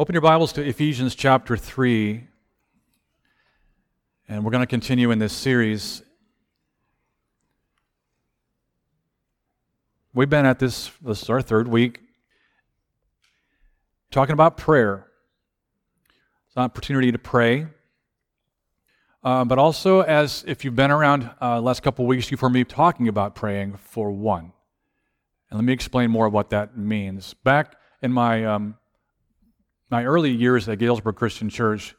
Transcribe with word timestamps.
Open 0.00 0.12
your 0.12 0.22
Bibles 0.22 0.52
to 0.52 0.62
Ephesians 0.62 1.16
chapter 1.16 1.56
3, 1.56 2.24
and 4.28 4.44
we're 4.44 4.52
going 4.52 4.62
to 4.62 4.66
continue 4.68 5.10
in 5.10 5.18
this 5.18 5.32
series. 5.32 6.02
We've 10.14 10.30
been 10.30 10.46
at 10.46 10.60
this, 10.60 10.92
this 11.04 11.22
is 11.22 11.28
our 11.28 11.42
third 11.42 11.66
week, 11.66 11.98
talking 14.12 14.34
about 14.34 14.56
prayer. 14.56 15.08
It's 16.46 16.54
an 16.54 16.62
opportunity 16.62 17.10
to 17.10 17.18
pray. 17.18 17.66
Uh, 19.24 19.44
but 19.44 19.58
also, 19.58 20.02
as 20.02 20.44
if 20.46 20.64
you've 20.64 20.76
been 20.76 20.92
around 20.92 21.28
uh, 21.42 21.60
last 21.60 21.82
couple 21.82 22.04
of 22.04 22.08
weeks, 22.08 22.30
you've 22.30 22.38
heard 22.38 22.52
me 22.52 22.62
talking 22.62 23.08
about 23.08 23.34
praying 23.34 23.76
for 23.78 24.12
one. 24.12 24.52
And 25.50 25.58
let 25.58 25.64
me 25.64 25.72
explain 25.72 26.12
more 26.12 26.26
of 26.26 26.32
what 26.32 26.50
that 26.50 26.78
means. 26.78 27.34
Back 27.34 27.74
in 28.00 28.12
my 28.12 28.44
um, 28.44 28.76
my 29.90 30.04
early 30.04 30.30
years 30.30 30.68
at 30.68 30.78
Galesburg 30.78 31.16
Christian 31.16 31.48
Church, 31.48 31.94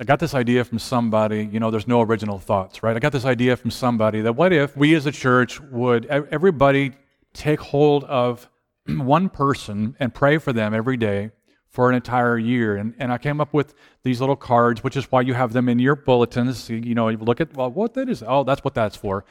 I 0.00 0.04
got 0.04 0.18
this 0.18 0.34
idea 0.34 0.64
from 0.64 0.78
somebody, 0.78 1.48
you 1.52 1.60
know, 1.60 1.70
there's 1.70 1.86
no 1.86 2.00
original 2.00 2.38
thoughts, 2.38 2.82
right? 2.82 2.96
I 2.96 2.98
got 2.98 3.12
this 3.12 3.24
idea 3.24 3.56
from 3.56 3.70
somebody 3.70 4.20
that 4.22 4.34
what 4.34 4.52
if 4.52 4.76
we 4.76 4.94
as 4.94 5.06
a 5.06 5.12
church 5.12 5.60
would, 5.60 6.06
everybody 6.06 6.92
take 7.32 7.60
hold 7.60 8.04
of 8.04 8.48
one 8.88 9.28
person 9.28 9.96
and 10.00 10.12
pray 10.12 10.38
for 10.38 10.52
them 10.52 10.74
every 10.74 10.96
day 10.96 11.30
for 11.68 11.88
an 11.88 11.96
entire 11.96 12.38
year. 12.38 12.76
And, 12.76 12.94
and 12.98 13.12
I 13.12 13.18
came 13.18 13.40
up 13.40 13.52
with 13.52 13.74
these 14.04 14.20
little 14.20 14.36
cards, 14.36 14.84
which 14.84 14.96
is 14.96 15.10
why 15.10 15.22
you 15.22 15.34
have 15.34 15.52
them 15.52 15.68
in 15.68 15.78
your 15.78 15.96
bulletins. 15.96 16.70
You 16.70 16.94
know, 16.94 17.08
you 17.08 17.18
look 17.18 17.40
at, 17.40 17.56
well, 17.56 17.70
what 17.70 17.94
that 17.94 18.08
is. 18.08 18.22
Oh, 18.26 18.44
that's 18.44 18.62
what 18.62 18.74
that's 18.74 18.96
for. 18.96 19.24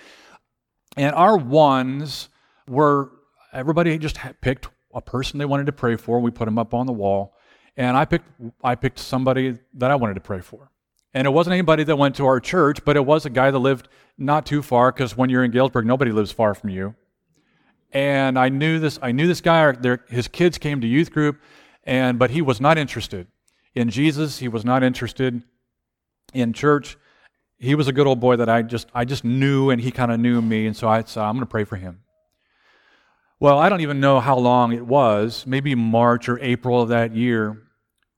And 0.97 1.15
our 1.15 1.37
ones 1.37 2.29
were, 2.67 3.11
everybody 3.53 3.97
just 3.97 4.17
picked 4.41 4.67
a 4.93 5.01
person 5.01 5.39
they 5.39 5.45
wanted 5.45 5.65
to 5.65 5.71
pray 5.71 5.95
for. 5.95 6.19
We 6.19 6.31
put 6.31 6.45
them 6.45 6.59
up 6.59 6.73
on 6.73 6.85
the 6.85 6.93
wall. 6.93 7.33
And 7.75 7.97
I 7.97 8.05
picked, 8.05 8.29
I 8.63 8.75
picked 8.75 8.99
somebody 8.99 9.57
that 9.73 9.89
I 9.89 9.95
wanted 9.95 10.13
to 10.15 10.21
pray 10.21 10.41
for. 10.41 10.69
And 11.13 11.27
it 11.27 11.31
wasn't 11.31 11.53
anybody 11.53 11.83
that 11.83 11.95
went 11.95 12.15
to 12.15 12.25
our 12.25 12.39
church, 12.39 12.83
but 12.85 12.95
it 12.95 13.05
was 13.05 13.25
a 13.25 13.29
guy 13.29 13.51
that 13.51 13.59
lived 13.59 13.87
not 14.17 14.45
too 14.45 14.61
far, 14.61 14.91
because 14.91 15.17
when 15.17 15.29
you're 15.29 15.43
in 15.43 15.51
Galesburg, 15.51 15.85
nobody 15.85 16.11
lives 16.11 16.31
far 16.31 16.53
from 16.53 16.69
you. 16.69 16.95
And 17.91 18.37
I 18.37 18.49
knew 18.49 18.79
this, 18.79 18.97
I 19.01 19.11
knew 19.11 19.27
this 19.27 19.41
guy, 19.41 19.73
his 20.07 20.27
kids 20.27 20.57
came 20.57 20.81
to 20.81 20.87
youth 20.87 21.11
group, 21.11 21.39
and 21.83 22.17
but 22.17 22.31
he 22.31 22.41
was 22.41 22.59
not 22.59 22.77
interested 22.77 23.27
in 23.75 23.89
Jesus. 23.89 24.39
He 24.39 24.47
was 24.47 24.65
not 24.65 24.83
interested 24.83 25.43
in 26.33 26.53
church. 26.53 26.97
He 27.59 27.75
was 27.75 27.87
a 27.87 27.93
good 27.93 28.07
old 28.07 28.19
boy 28.19 28.35
that 28.37 28.49
I 28.49 28.63
just 28.63 28.87
I 28.93 29.05
just 29.05 29.23
knew, 29.23 29.69
and 29.69 29.79
he 29.81 29.91
kind 29.91 30.11
of 30.11 30.19
knew 30.19 30.41
me, 30.41 30.65
and 30.65 30.75
so 30.75 30.87
I 30.87 31.03
said, 31.03 31.23
I'm 31.23 31.35
going 31.35 31.41
to 31.41 31.45
pray 31.45 31.63
for 31.63 31.75
him. 31.75 31.99
Well, 33.39 33.59
I 33.59 33.69
don't 33.69 33.81
even 33.81 33.99
know 33.99 34.19
how 34.19 34.37
long 34.37 34.73
it 34.73 34.85
was, 34.85 35.45
maybe 35.45 35.75
March 35.75 36.29
or 36.29 36.39
April 36.39 36.81
of 36.81 36.89
that 36.89 37.15
year. 37.15 37.61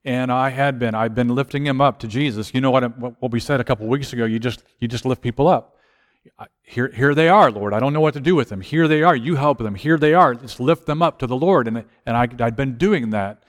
And 0.06 0.30
I 0.30 0.50
had 0.50 0.78
been. 0.78 0.94
I've 0.94 1.16
been 1.16 1.34
lifting 1.34 1.66
him 1.66 1.80
up 1.80 1.98
to 1.98 2.06
Jesus. 2.06 2.54
You 2.54 2.60
know 2.60 2.70
what, 2.70 2.96
what 3.20 3.32
we 3.32 3.40
said 3.40 3.60
a 3.60 3.64
couple 3.64 3.88
weeks 3.88 4.12
ago? 4.12 4.24
You 4.24 4.38
just, 4.38 4.62
you 4.78 4.86
just 4.86 5.04
lift 5.04 5.20
people 5.20 5.48
up. 5.48 5.76
Here, 6.62 6.92
here 6.94 7.12
they 7.12 7.28
are, 7.28 7.50
Lord. 7.50 7.74
I 7.74 7.80
don't 7.80 7.92
know 7.92 8.00
what 8.00 8.14
to 8.14 8.20
do 8.20 8.36
with 8.36 8.48
them. 8.48 8.60
Here 8.60 8.86
they 8.86 9.02
are. 9.02 9.16
You 9.16 9.34
help 9.34 9.58
them. 9.58 9.74
Here 9.74 9.98
they 9.98 10.14
are. 10.14 10.34
Just 10.34 10.60
lift 10.60 10.86
them 10.86 11.02
up 11.02 11.18
to 11.18 11.26
the 11.26 11.36
Lord. 11.36 11.66
And, 11.66 11.84
and 12.06 12.16
I, 12.16 12.28
I'd 12.38 12.54
been 12.54 12.78
doing 12.78 13.10
that 13.10 13.42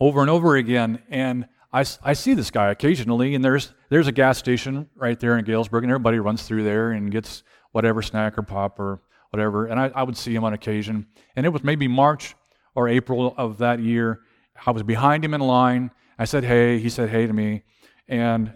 over 0.00 0.20
and 0.20 0.30
over 0.30 0.54
again. 0.54 1.02
And 1.08 1.48
I, 1.72 1.84
I 2.02 2.12
see 2.12 2.34
this 2.34 2.52
guy 2.52 2.70
occasionally, 2.70 3.34
and 3.34 3.44
there's, 3.44 3.72
there's 3.90 4.06
a 4.06 4.12
gas 4.12 4.38
station 4.38 4.88
right 4.94 5.18
there 5.18 5.36
in 5.36 5.44
Galesburg, 5.44 5.82
and 5.82 5.90
everybody 5.90 6.20
runs 6.20 6.44
through 6.44 6.62
there 6.62 6.92
and 6.92 7.10
gets 7.10 7.42
whatever 7.72 8.02
snack 8.02 8.38
or 8.38 8.42
pop 8.42 8.78
or 8.78 9.00
whatever. 9.30 9.66
And 9.66 9.80
I, 9.80 9.90
I 9.94 10.04
would 10.04 10.16
see 10.16 10.34
him 10.34 10.44
on 10.44 10.52
occasion. 10.52 11.06
And 11.34 11.44
it 11.44 11.48
was 11.48 11.64
maybe 11.64 11.88
March 11.88 12.36
or 12.76 12.88
April 12.88 13.34
of 13.36 13.58
that 13.58 13.80
year. 13.80 14.20
I 14.64 14.70
was 14.70 14.82
behind 14.82 15.24
him 15.24 15.34
in 15.34 15.40
line. 15.40 15.90
I 16.18 16.24
said, 16.24 16.44
hey. 16.44 16.78
He 16.78 16.88
said, 16.88 17.10
hey 17.10 17.26
to 17.26 17.32
me. 17.32 17.62
And 18.08 18.54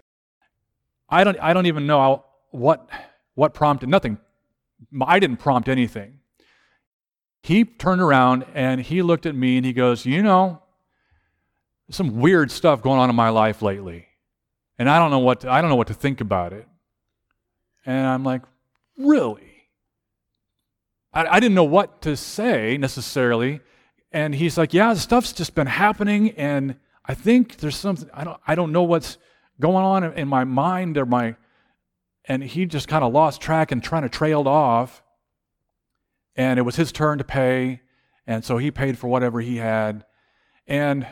I 1.09 1.23
don't, 1.23 1.37
I 1.41 1.53
don't 1.53 1.65
even 1.65 1.85
know 1.85 2.23
what, 2.51 2.89
what 3.35 3.53
prompted, 3.53 3.89
nothing. 3.89 4.17
I 5.05 5.19
didn't 5.19 5.37
prompt 5.37 5.67
anything. 5.67 6.19
He 7.43 7.65
turned 7.65 8.01
around 8.01 8.45
and 8.53 8.79
he 8.81 9.01
looked 9.01 9.25
at 9.25 9.35
me 9.35 9.57
and 9.57 9.65
he 9.65 9.73
goes, 9.73 10.05
You 10.05 10.21
know, 10.21 10.61
some 11.89 12.19
weird 12.19 12.51
stuff 12.51 12.81
going 12.81 12.99
on 12.99 13.09
in 13.09 13.15
my 13.15 13.29
life 13.29 13.61
lately. 13.61 14.07
And 14.77 14.89
I 14.89 14.99
don't 14.99 15.11
know 15.11 15.19
what 15.19 15.41
to, 15.41 15.51
I 15.51 15.61
don't 15.61 15.69
know 15.69 15.75
what 15.75 15.87
to 15.87 15.93
think 15.93 16.21
about 16.21 16.53
it. 16.53 16.67
And 17.85 18.05
I'm 18.05 18.23
like, 18.23 18.43
Really? 18.97 19.47
I, 21.13 21.25
I 21.25 21.39
didn't 21.39 21.55
know 21.55 21.63
what 21.63 22.01
to 22.03 22.15
say 22.15 22.77
necessarily. 22.77 23.61
And 24.11 24.35
he's 24.35 24.57
like, 24.57 24.73
Yeah, 24.73 24.93
stuff's 24.93 25.33
just 25.33 25.55
been 25.55 25.67
happening, 25.67 26.31
and 26.31 26.75
I 27.05 27.13
think 27.13 27.57
there's 27.57 27.75
something 27.75 28.09
I 28.13 28.23
don't 28.23 28.39
I 28.45 28.55
don't 28.55 28.71
know 28.71 28.83
what's 28.83 29.17
going 29.59 29.83
on 29.83 30.03
in 30.03 30.27
my 30.27 30.43
mind 30.43 30.97
or 30.97 31.05
my 31.05 31.35
and 32.25 32.43
he 32.43 32.65
just 32.65 32.87
kind 32.87 33.03
of 33.03 33.13
lost 33.13 33.41
track 33.41 33.71
and 33.71 33.83
trying 33.83 34.03
to 34.03 34.09
trailed 34.09 34.47
off. 34.47 35.03
And 36.35 36.59
it 36.59 36.61
was 36.61 36.75
his 36.75 36.91
turn 36.91 37.17
to 37.17 37.23
pay, 37.23 37.81
and 38.25 38.45
so 38.45 38.57
he 38.57 38.71
paid 38.71 38.97
for 38.97 39.07
whatever 39.07 39.41
he 39.41 39.57
had. 39.57 40.05
And 40.65 41.05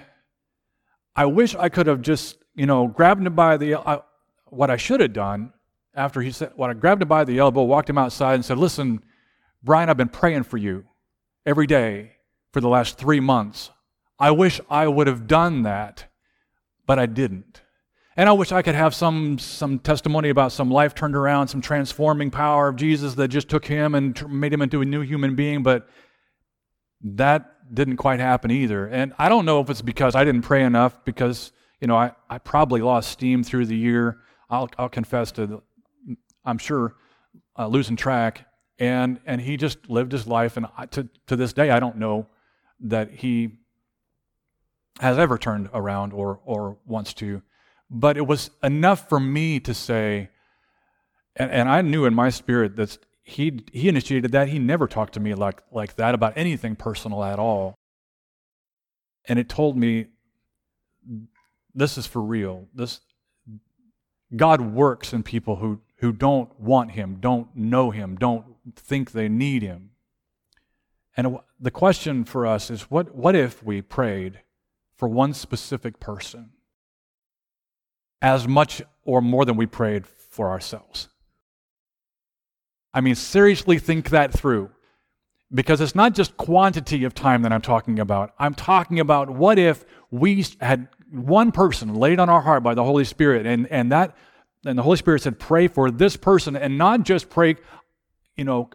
I 1.15 1.25
wish 1.25 1.55
I 1.55 1.67
could 1.67 1.87
have 1.87 2.01
just, 2.01 2.37
you 2.55 2.65
know, 2.65 2.87
grabbed 2.87 3.25
him 3.25 3.35
by 3.35 3.57
the 3.57 3.81
uh, 3.81 3.99
what 4.45 4.69
I 4.69 4.77
should 4.77 5.01
have 5.01 5.13
done 5.13 5.51
after 5.93 6.21
he 6.21 6.31
said 6.31 6.53
what 6.55 6.69
I 6.69 6.73
grabbed 6.73 7.01
him 7.01 7.07
by 7.07 7.25
the 7.25 7.39
elbow, 7.39 7.63
walked 7.63 7.89
him 7.89 7.97
outside, 7.97 8.35
and 8.35 8.45
said, 8.45 8.57
"Listen, 8.57 9.03
Brian, 9.63 9.89
I've 9.89 9.97
been 9.97 10.07
praying 10.07 10.43
for 10.43 10.57
you 10.57 10.85
every 11.45 11.67
day 11.67 12.13
for 12.51 12.61
the 12.61 12.69
last 12.69 12.97
three 12.97 13.19
months. 13.19 13.71
I 14.19 14.31
wish 14.31 14.59
I 14.69 14.87
would 14.87 15.07
have 15.07 15.27
done 15.27 15.63
that, 15.63 16.05
but 16.85 16.99
I 16.99 17.05
didn't. 17.05 17.61
And 18.17 18.27
I 18.27 18.33
wish 18.33 18.51
I 18.51 18.61
could 18.61 18.75
have 18.75 18.93
some, 18.93 19.39
some 19.39 19.79
testimony 19.79 20.29
about 20.29 20.51
some 20.51 20.69
life 20.69 20.93
turned 20.93 21.15
around, 21.15 21.47
some 21.47 21.61
transforming 21.61 22.31
power 22.31 22.67
of 22.67 22.75
Jesus 22.75 23.13
that 23.15 23.29
just 23.29 23.47
took 23.47 23.65
him 23.65 23.95
and 23.95 24.29
made 24.29 24.51
him 24.51 24.61
into 24.61 24.81
a 24.81 24.85
new 24.85 25.01
human 25.01 25.35
being, 25.35 25.63
but 25.63 25.87
that 27.01 27.73
didn't 27.73 27.97
quite 27.97 28.19
happen 28.19 28.51
either. 28.51 28.87
And 28.87 29.13
I 29.17 29.29
don't 29.29 29.45
know 29.45 29.61
if 29.61 29.69
it's 29.69 29.81
because 29.81 30.15
I 30.15 30.25
didn't 30.25 30.41
pray 30.41 30.63
enough, 30.63 31.05
because, 31.05 31.53
you 31.79 31.87
know, 31.87 31.95
I, 31.95 32.11
I 32.29 32.39
probably 32.39 32.81
lost 32.81 33.09
steam 33.11 33.43
through 33.43 33.67
the 33.67 33.77
year. 33.77 34.17
I'll, 34.49 34.69
I'll 34.77 34.89
confess 34.89 35.31
to, 35.33 35.61
I'm 36.43 36.57
sure, 36.57 36.95
uh, 37.57 37.67
losing 37.67 37.95
track 37.95 38.45
and 38.79 39.19
and 39.25 39.41
he 39.41 39.57
just 39.57 39.89
lived 39.89 40.11
his 40.11 40.25
life 40.25 40.57
and 40.57 40.65
to 40.91 41.07
to 41.27 41.35
this 41.35 41.53
day 41.53 41.69
I 41.69 41.79
don't 41.79 41.97
know 41.97 42.27
that 42.81 43.11
he 43.11 43.57
has 44.99 45.17
ever 45.17 45.37
turned 45.37 45.69
around 45.73 46.13
or 46.13 46.39
or 46.45 46.77
wants 46.85 47.13
to. 47.15 47.41
But 47.89 48.17
it 48.17 48.27
was 48.27 48.51
enough 48.61 49.09
for 49.09 49.19
me 49.19 49.59
to 49.61 49.73
say 49.73 50.29
and, 51.39 51.49
and 51.49 51.69
I 51.69 51.81
knew 51.81 52.05
in 52.05 52.13
my 52.13 52.29
spirit 52.29 52.75
that 52.75 52.97
he 53.23 53.61
he 53.71 53.87
initiated 53.87 54.31
that. 54.33 54.49
He 54.49 54.59
never 54.59 54.87
talked 54.87 55.13
to 55.13 55.19
me 55.19 55.33
like 55.33 55.61
like 55.71 55.95
that 55.95 56.13
about 56.13 56.33
anything 56.35 56.75
personal 56.75 57.23
at 57.23 57.39
all. 57.39 57.75
And 59.25 59.39
it 59.39 59.47
told 59.47 59.77
me 59.77 60.07
this 61.73 61.97
is 61.97 62.05
for 62.05 62.21
real. 62.21 62.67
This 62.73 63.01
God 64.35 64.61
works 64.61 65.13
in 65.13 65.23
people 65.23 65.57
who 65.57 65.81
who 65.97 66.11
don't 66.11 66.59
want 66.59 66.91
him, 66.91 67.17
don't 67.19 67.55
know 67.55 67.91
him, 67.91 68.15
don't 68.15 68.45
think 68.75 69.11
they 69.11 69.29
need 69.29 69.61
him. 69.61 69.91
And 71.19 71.37
the 71.59 71.69
question 71.69 72.23
for 72.23 72.47
us 72.47 72.71
is 72.71 72.83
what, 72.83 73.13
what 73.13 73.35
if 73.35 73.61
we 73.61 73.81
prayed 73.81 74.39
for 74.95 75.09
one 75.09 75.33
specific 75.33 75.99
person 75.99 76.51
as 78.21 78.47
much 78.47 78.81
or 79.03 79.21
more 79.21 79.43
than 79.43 79.57
we 79.57 79.65
prayed 79.65 80.07
for 80.07 80.49
ourselves? 80.49 81.09
I 82.93 83.01
mean, 83.01 83.15
seriously 83.15 83.79
think 83.79 84.11
that 84.11 84.31
through. 84.31 84.69
Because 85.53 85.81
it's 85.81 85.93
not 85.93 86.15
just 86.15 86.37
quantity 86.37 87.03
of 87.03 87.13
time 87.13 87.41
that 87.41 87.51
I'm 87.51 87.59
talking 87.59 87.99
about. 87.99 88.33
I'm 88.39 88.53
talking 88.53 89.01
about 89.01 89.29
what 89.29 89.59
if 89.59 89.83
we 90.11 90.45
had 90.61 90.87
one 91.11 91.51
person 91.51 91.95
laid 91.95 92.21
on 92.21 92.29
our 92.29 92.39
heart 92.39 92.63
by 92.63 92.75
the 92.75 92.85
Holy 92.85 93.03
Spirit, 93.03 93.45
and, 93.45 93.67
and 93.67 93.91
that 93.91 94.15
and 94.65 94.79
the 94.79 94.83
Holy 94.83 94.95
Spirit 94.95 95.21
said, 95.21 95.37
pray 95.37 95.67
for 95.67 95.91
this 95.91 96.15
person, 96.15 96.55
and 96.55 96.77
not 96.77 97.03
just 97.03 97.29
pray 97.29 97.57
you 98.39 98.45
know, 98.45 98.69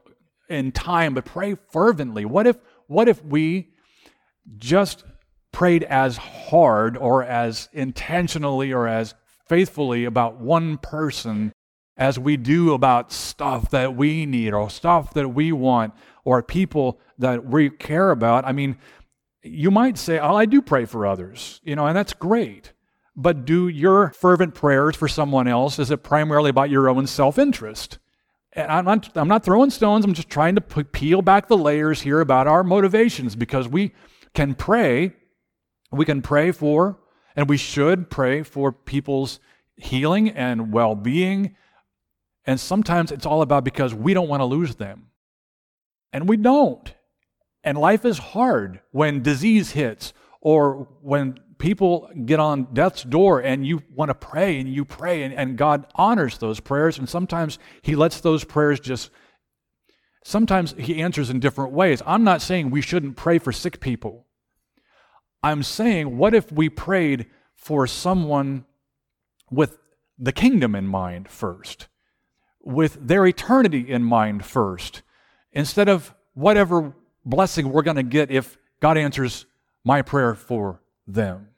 in 0.55 0.73
time, 0.73 1.15
but 1.15 1.25
pray 1.25 1.57
fervently. 1.71 2.25
What 2.25 2.47
if, 2.47 2.57
what 2.87 3.09
if 3.09 3.25
we 3.25 3.71
just 4.57 5.05
prayed 5.53 5.85
as 5.85 6.17
hard 6.17 6.97
or 6.97 7.23
as 7.23 7.69
intentionally 7.73 8.73
or 8.73 8.87
as 8.89 9.15
faithfully 9.49 10.05
about 10.05 10.41
one 10.41 10.79
person 10.79 11.53
as 11.97 12.19
we 12.19 12.37
do 12.37 12.75
about 12.75 13.13
stuff 13.13 13.71
that 13.71 13.95
we 13.95 14.27
need 14.27 14.53
or 14.53 14.69
stuff 14.69 15.15
that 15.15 15.29
we 15.29 15.53
want 15.53 15.95
or 16.25 16.43
people 16.43 17.01
that 17.19 17.45
we 17.47 17.71
care 17.71 18.11
about? 18.11 18.45
I 18.45 18.53
mean, 18.53 18.77
you 19.43 19.71
might 19.71 19.99
say, 19.99 20.19
Oh, 20.19 20.35
I 20.35 20.47
do 20.47 20.61
pray 20.61 20.87
for 20.87 21.07
others, 21.07 21.61
you 21.63 21.77
know, 21.77 21.87
and 21.87 21.97
that's 21.97 22.13
great. 22.13 22.73
But 23.17 23.45
do 23.45 23.69
your 23.69 24.11
fervent 24.11 24.55
prayers 24.55 24.97
for 24.97 25.07
someone 25.07 25.47
else, 25.47 25.79
is 25.79 25.91
it 25.91 26.03
primarily 26.03 26.51
about 26.51 26.71
your 26.71 26.89
own 26.89 27.07
self 27.07 27.39
interest? 27.39 27.99
And 28.57 28.71
I'm 28.71 28.85
not, 28.85 29.17
I'm 29.17 29.29
not 29.29 29.45
throwing 29.45 29.71
stones, 29.71 30.05
I'm 30.05 30.15
just 30.15 30.31
trying 30.31 30.55
to 30.55 30.61
peel 30.61 31.23
back 31.23 31.49
the 31.49 31.57
layers 31.57 32.03
here 32.03 32.21
about 32.21 32.47
our 32.47 32.63
motivations 32.63 33.35
because 33.35 33.67
we 33.67 33.93
can 34.33 34.55
pray. 34.55 35.13
We 35.91 36.05
can 36.05 36.23
pray 36.23 36.53
for 36.53 36.99
And 37.37 37.49
we 37.49 37.57
should 37.57 38.11
pray 38.11 38.43
for 38.43 38.71
people's 38.73 39.41
healing 39.77 40.31
and 40.31 40.73
well 40.73 40.95
being. 40.95 41.57
And 42.47 42.61
sometimes 42.61 43.11
it's 43.11 43.27
all 43.27 43.43
about 43.43 43.65
because 43.65 43.95
we 43.95 44.15
don't 44.15 44.29
want 44.29 44.41
to 44.41 44.45
lose 44.45 44.77
them. 44.77 45.09
And 46.13 46.29
we 46.29 46.37
don't. 46.37 46.95
And 47.65 47.79
life 47.79 48.05
is 48.05 48.19
hard 48.19 48.81
when 48.93 49.23
disease 49.23 49.73
hits 49.73 50.13
or 50.41 50.87
when 51.01 51.41
people 51.65 52.11
get 52.27 52.39
on 52.39 52.69
death's 52.75 53.03
door 53.05 53.41
and 53.41 53.67
you 53.67 53.83
want 53.95 54.11
to 54.11 54.15
pray 54.15 54.61
and 54.61 54.69
you 54.69 54.85
pray 54.85 55.23
and, 55.23 55.33
and 55.33 55.57
God 55.57 55.87
honors 55.95 56.37
those 56.37 56.61
prayers. 56.61 56.99
And 56.99 57.09
sometimes 57.09 57.59
He 57.81 57.97
lets 57.97 58.21
those 58.21 58.45
prayers 58.45 58.79
just, 58.81 59.09
sometimes 60.23 60.75
He 60.77 61.01
answers 61.01 61.31
in 61.31 61.41
different 61.41 61.73
ways. 61.73 62.03
I'm 62.05 62.23
not 62.23 62.43
saying 62.43 62.69
we 62.69 62.83
shouldn't 62.83 63.17
pray 63.17 63.39
for 63.39 63.51
sick 63.51 63.81
people. 63.81 64.27
I'm 65.43 65.63
saying, 65.63 66.19
what 66.19 66.35
if 66.35 66.53
we 66.53 66.69
prayed 66.69 67.31
for 67.57 67.87
someone 67.87 68.67
with 69.51 69.79
the 70.19 70.33
kingdom 70.33 70.75
in 70.75 70.87
mind 70.87 71.31
first, 71.31 71.89
with 72.61 72.99
their 73.01 73.25
eternity 73.27 73.91
in 73.91 74.05
mind 74.05 74.45
first, 74.45 75.01
instead 75.51 75.89
of 75.89 76.15
whatever 76.35 76.95
blessing 77.25 77.73
we're 77.73 77.81
going 77.81 77.97
to 77.97 78.03
get 78.03 78.31
if 78.31 78.59
God 78.81 78.99
answers 78.99 79.47
my 79.83 80.03
prayer 80.03 80.35
for 80.35 80.83
them. 81.07 81.49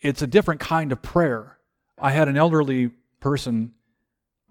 It's 0.00 0.22
a 0.22 0.26
different 0.26 0.60
kind 0.60 0.92
of 0.92 1.02
prayer. 1.02 1.58
I 1.98 2.12
had 2.12 2.28
an 2.28 2.36
elderly 2.36 2.90
person 3.20 3.72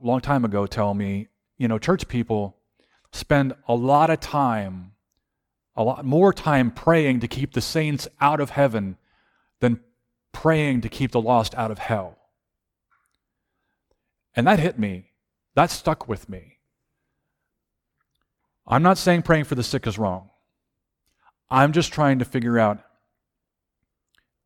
a 0.02 0.06
long 0.06 0.22
time 0.22 0.44
ago 0.44 0.68
tell 0.68 0.94
me, 0.94 1.28
you 1.58 1.68
know, 1.68 1.80
church 1.80 2.08
people 2.08 2.58
spend 3.12 3.54
a 3.68 3.76
lot 3.76 4.10
of 4.10 4.20
time, 4.20 4.92
a 5.76 5.84
lot 5.84 6.06
more 6.06 6.34
time 6.34 6.72
praying 6.72 7.22
to 7.22 7.28
keep 7.28 7.54
the 7.54 7.62
saints 7.62 8.08
out 8.20 8.40
of 8.40 8.52
heaven 8.52 8.98
than 9.60 9.80
praying 10.32 10.82
to 10.82 10.90
keep 10.90 11.12
the 11.12 11.22
lost 11.22 11.56
out 11.56 11.72
of 11.72 11.80
hell. 11.80 12.18
And 14.36 14.46
that 14.46 14.60
hit 14.60 14.78
me. 14.78 15.12
That 15.56 15.72
stuck 15.72 16.08
with 16.08 16.30
me. 16.30 16.58
I'm 18.68 18.84
not 18.84 18.98
saying 18.98 19.24
praying 19.24 19.46
for 19.46 19.56
the 19.56 19.64
sick 19.64 19.88
is 19.88 19.98
wrong. 19.98 20.30
I'm 21.50 21.72
just 21.72 21.94
trying 21.94 22.20
to 22.20 22.26
figure 22.26 22.60
out 22.60 22.84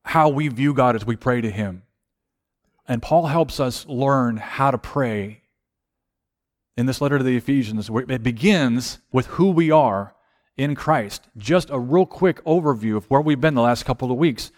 how 0.03 0.29
we 0.29 0.47
view 0.47 0.73
God 0.73 0.95
as 0.95 1.05
we 1.05 1.15
pray 1.15 1.41
to 1.41 1.51
Him. 1.51 1.83
And 2.87 3.01
Paul 3.01 3.27
helps 3.27 3.59
us 3.59 3.85
learn 3.87 4.37
how 4.37 4.71
to 4.71 4.77
pray 4.77 5.41
in 6.75 6.85
this 6.85 7.01
letter 7.01 7.17
to 7.17 7.23
the 7.23 7.37
Ephesians. 7.37 7.89
It 7.89 8.23
begins 8.23 8.99
with 9.11 9.27
who 9.27 9.51
we 9.51 9.71
are 9.71 10.15
in 10.57 10.75
Christ. 10.75 11.27
Just 11.37 11.69
a 11.69 11.79
real 11.79 12.05
quick 12.05 12.43
overview 12.43 12.97
of 12.97 13.05
where 13.05 13.21
we've 13.21 13.41
been 13.41 13.53
the 13.53 13.61
last 13.61 13.83
couple 13.83 14.11
of 14.11 14.17
weeks. 14.17 14.51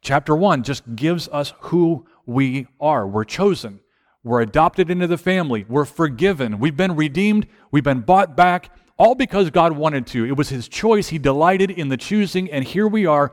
Chapter 0.00 0.34
1 0.34 0.62
just 0.62 0.96
gives 0.96 1.28
us 1.28 1.52
who 1.60 2.06
we 2.26 2.66
are. 2.80 3.06
We're 3.06 3.24
chosen, 3.24 3.80
we're 4.24 4.40
adopted 4.40 4.90
into 4.90 5.06
the 5.06 5.18
family, 5.18 5.64
we're 5.68 5.84
forgiven, 5.84 6.58
we've 6.58 6.76
been 6.76 6.96
redeemed, 6.96 7.46
we've 7.70 7.84
been 7.84 8.00
bought 8.00 8.36
back, 8.36 8.70
all 8.98 9.14
because 9.14 9.50
God 9.50 9.72
wanted 9.72 10.06
to. 10.08 10.24
It 10.24 10.36
was 10.36 10.48
His 10.48 10.68
choice. 10.68 11.08
He 11.08 11.18
delighted 11.18 11.70
in 11.70 11.88
the 11.88 11.96
choosing, 11.96 12.50
and 12.50 12.64
here 12.64 12.88
we 12.88 13.06
are. 13.06 13.32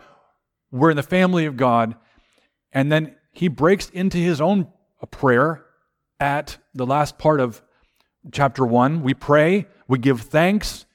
We're 0.74 0.90
in 0.90 0.98
the 0.98 1.04
family 1.04 1.46
of 1.46 1.56
God. 1.56 1.96
And 2.72 2.92
then 2.92 3.16
He 3.32 3.48
breaks 3.48 3.90
into 3.90 4.18
His 4.18 4.42
own 4.42 4.68
prayer 5.12 5.64
at 6.20 6.58
the 6.74 6.86
last 6.86 7.20
part 7.20 7.40
of 7.40 7.62
chapter 8.32 8.66
1. 8.66 9.04
We 9.04 9.14
pray, 9.14 9.68
we 9.88 10.00
give 10.00 10.22
thanks, 10.22 10.86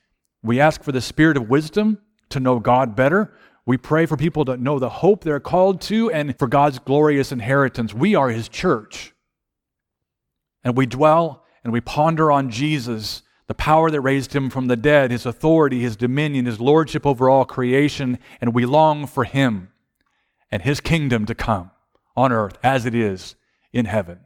we 0.42 0.60
ask 0.60 0.82
for 0.82 0.90
the 0.92 1.00
spirit 1.00 1.36
of 1.36 1.48
wisdom 1.48 1.98
to 2.30 2.40
know 2.40 2.58
God 2.58 2.96
better. 2.96 3.32
We 3.66 3.76
pray 3.76 4.06
for 4.06 4.16
people 4.16 4.44
to 4.46 4.56
know 4.56 4.78
the 4.78 4.88
hope 4.88 5.22
they're 5.22 5.40
called 5.40 5.80
to 5.82 6.10
and 6.10 6.36
for 6.38 6.48
God's 6.48 6.80
glorious 6.80 7.30
inheritance. 7.30 7.94
We 7.94 8.16
are 8.16 8.30
His 8.30 8.48
church. 8.48 9.14
And 10.64 10.76
we 10.76 10.86
dwell 10.86 11.44
and 11.62 11.72
we 11.72 11.80
ponder 11.80 12.32
on 12.32 12.50
Jesus 12.50 13.22
the 13.48 13.54
power 13.54 13.90
that 13.90 14.02
raised 14.02 14.34
him 14.34 14.50
from 14.50 14.66
the 14.66 14.76
dead, 14.76 15.10
his 15.10 15.26
authority, 15.26 15.80
his 15.80 15.96
dominion, 15.96 16.44
his 16.44 16.60
lordship 16.60 17.06
over 17.06 17.28
all 17.28 17.46
creation, 17.46 18.18
and 18.40 18.54
we 18.54 18.66
long 18.66 19.06
for 19.06 19.24
him 19.24 19.70
and 20.50 20.62
his 20.62 20.80
kingdom 20.80 21.24
to 21.26 21.34
come 21.34 21.70
on 22.14 22.30
earth 22.30 22.58
as 22.62 22.84
it 22.84 22.94
is 22.94 23.34
in 23.72 23.86
heaven. 23.86 24.20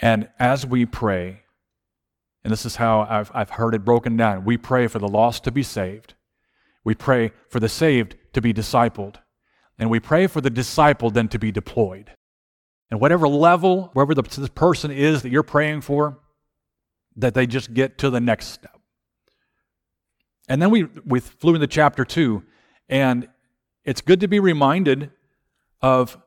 And 0.00 0.28
as 0.40 0.66
we 0.66 0.84
pray, 0.84 1.42
and 2.42 2.52
this 2.52 2.66
is 2.66 2.76
how 2.76 3.06
I've, 3.08 3.30
I've 3.32 3.50
heard 3.50 3.74
it 3.74 3.84
broken 3.84 4.16
down 4.16 4.44
we 4.44 4.56
pray 4.56 4.88
for 4.88 4.98
the 4.98 5.08
lost 5.08 5.44
to 5.44 5.52
be 5.52 5.62
saved, 5.62 6.14
we 6.82 6.94
pray 6.94 7.30
for 7.48 7.60
the 7.60 7.68
saved 7.68 8.16
to 8.32 8.40
be 8.40 8.52
discipled, 8.52 9.16
and 9.78 9.90
we 9.90 10.00
pray 10.00 10.26
for 10.26 10.40
the 10.40 10.50
discipled 10.50 11.14
then 11.14 11.28
to 11.28 11.38
be 11.38 11.52
deployed. 11.52 12.10
And 12.90 13.00
whatever 13.00 13.28
level, 13.28 13.90
wherever 13.92 14.14
the, 14.14 14.22
the 14.22 14.50
person 14.50 14.90
is 14.90 15.22
that 15.22 15.30
you're 15.30 15.44
praying 15.44 15.82
for, 15.82 16.18
that 17.16 17.34
they 17.34 17.46
just 17.46 17.74
get 17.74 17.98
to 17.98 18.10
the 18.10 18.20
next 18.20 18.46
step. 18.48 18.78
And 20.48 20.60
then 20.60 20.70
we, 20.70 20.84
we 21.06 21.20
flew 21.20 21.54
into 21.54 21.66
chapter 21.66 22.04
two, 22.04 22.42
and 22.88 23.28
it's 23.84 24.00
good 24.00 24.20
to 24.20 24.28
be 24.28 24.40
reminded 24.40 25.10
of, 25.80 26.18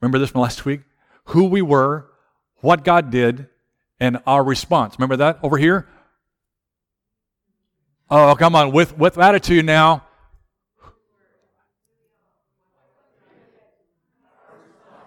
remember 0.00 0.18
this 0.18 0.30
from 0.30 0.42
last 0.42 0.64
week? 0.64 0.82
Who 1.26 1.44
we 1.44 1.62
were, 1.62 2.06
what 2.58 2.84
God 2.84 3.10
did, 3.10 3.48
and 3.98 4.18
our 4.26 4.44
response. 4.44 4.96
Remember 4.98 5.16
that 5.16 5.38
over 5.42 5.56
here? 5.56 5.88
Oh, 8.10 8.36
come 8.38 8.54
on, 8.54 8.72
with, 8.72 8.96
with 8.98 9.18
attitude 9.18 9.64
now. 9.64 10.04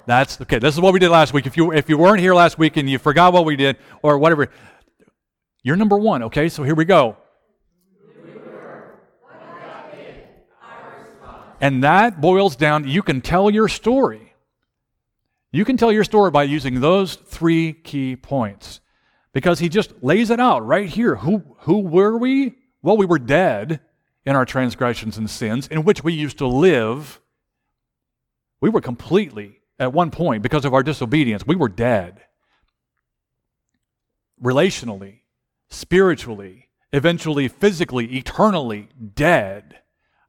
That's 0.08 0.40
okay. 0.40 0.58
This 0.58 0.74
is 0.74 0.80
what 0.80 0.94
we 0.94 1.00
did 1.00 1.10
last 1.10 1.34
week. 1.34 1.46
If 1.46 1.58
you 1.58 1.74
if 1.74 1.90
you 1.90 1.98
weren't 1.98 2.22
here 2.22 2.34
last 2.34 2.58
week 2.58 2.78
and 2.78 2.90
you 2.90 2.98
forgot 2.98 3.34
what 3.34 3.44
we 3.44 3.58
did 3.58 3.76
or 4.02 4.18
whatever, 4.18 4.50
you're 5.64 5.76
number 5.76 5.98
one, 5.98 6.24
okay? 6.24 6.50
So 6.50 6.64
here 6.64 6.76
we 6.76 6.86
go. 6.86 7.18
And 11.60 11.84
that 11.84 12.22
boils 12.22 12.56
down, 12.56 12.88
you 12.88 13.02
can 13.02 13.22
tell 13.22 13.50
your 13.50 13.68
story. 13.68 14.34
You 15.52 15.66
can 15.66 15.78
tell 15.78 15.92
your 15.92 16.04
story 16.04 16.30
by 16.30 16.44
using 16.44 16.82
those 16.82 17.16
three 17.16 17.74
key 17.74 18.16
points. 18.16 18.80
Because 19.34 19.60
he 19.60 19.70
just 19.70 19.92
lays 20.04 20.30
it 20.30 20.40
out 20.40 20.66
right 20.66 20.88
here. 20.88 21.16
Who, 21.16 21.44
who 21.60 21.80
were 21.80 22.18
we? 22.18 22.56
Well, 22.82 22.98
we 22.98 23.06
were 23.06 23.20
dead 23.20 23.82
in 24.26 24.36
our 24.36 24.46
transgressions 24.46 25.18
and 25.18 25.30
sins, 25.30 25.68
in 25.68 25.84
which 25.84 26.04
we 26.04 26.14
used 26.14 26.40
to 26.40 26.48
live. 26.48 27.22
We 28.62 28.70
were 28.70 28.82
completely, 28.82 29.60
at 29.80 29.94
one 29.94 30.12
point, 30.12 30.44
because 30.44 30.66
of 30.66 30.74
our 30.74 30.84
disobedience, 30.84 31.46
we 31.46 31.56
were 31.56 31.70
dead. 31.70 32.22
Relationally, 34.44 35.22
spiritually, 35.70 36.70
eventually 36.92 37.48
physically, 37.48 38.18
eternally 38.18 38.90
dead. 39.16 39.80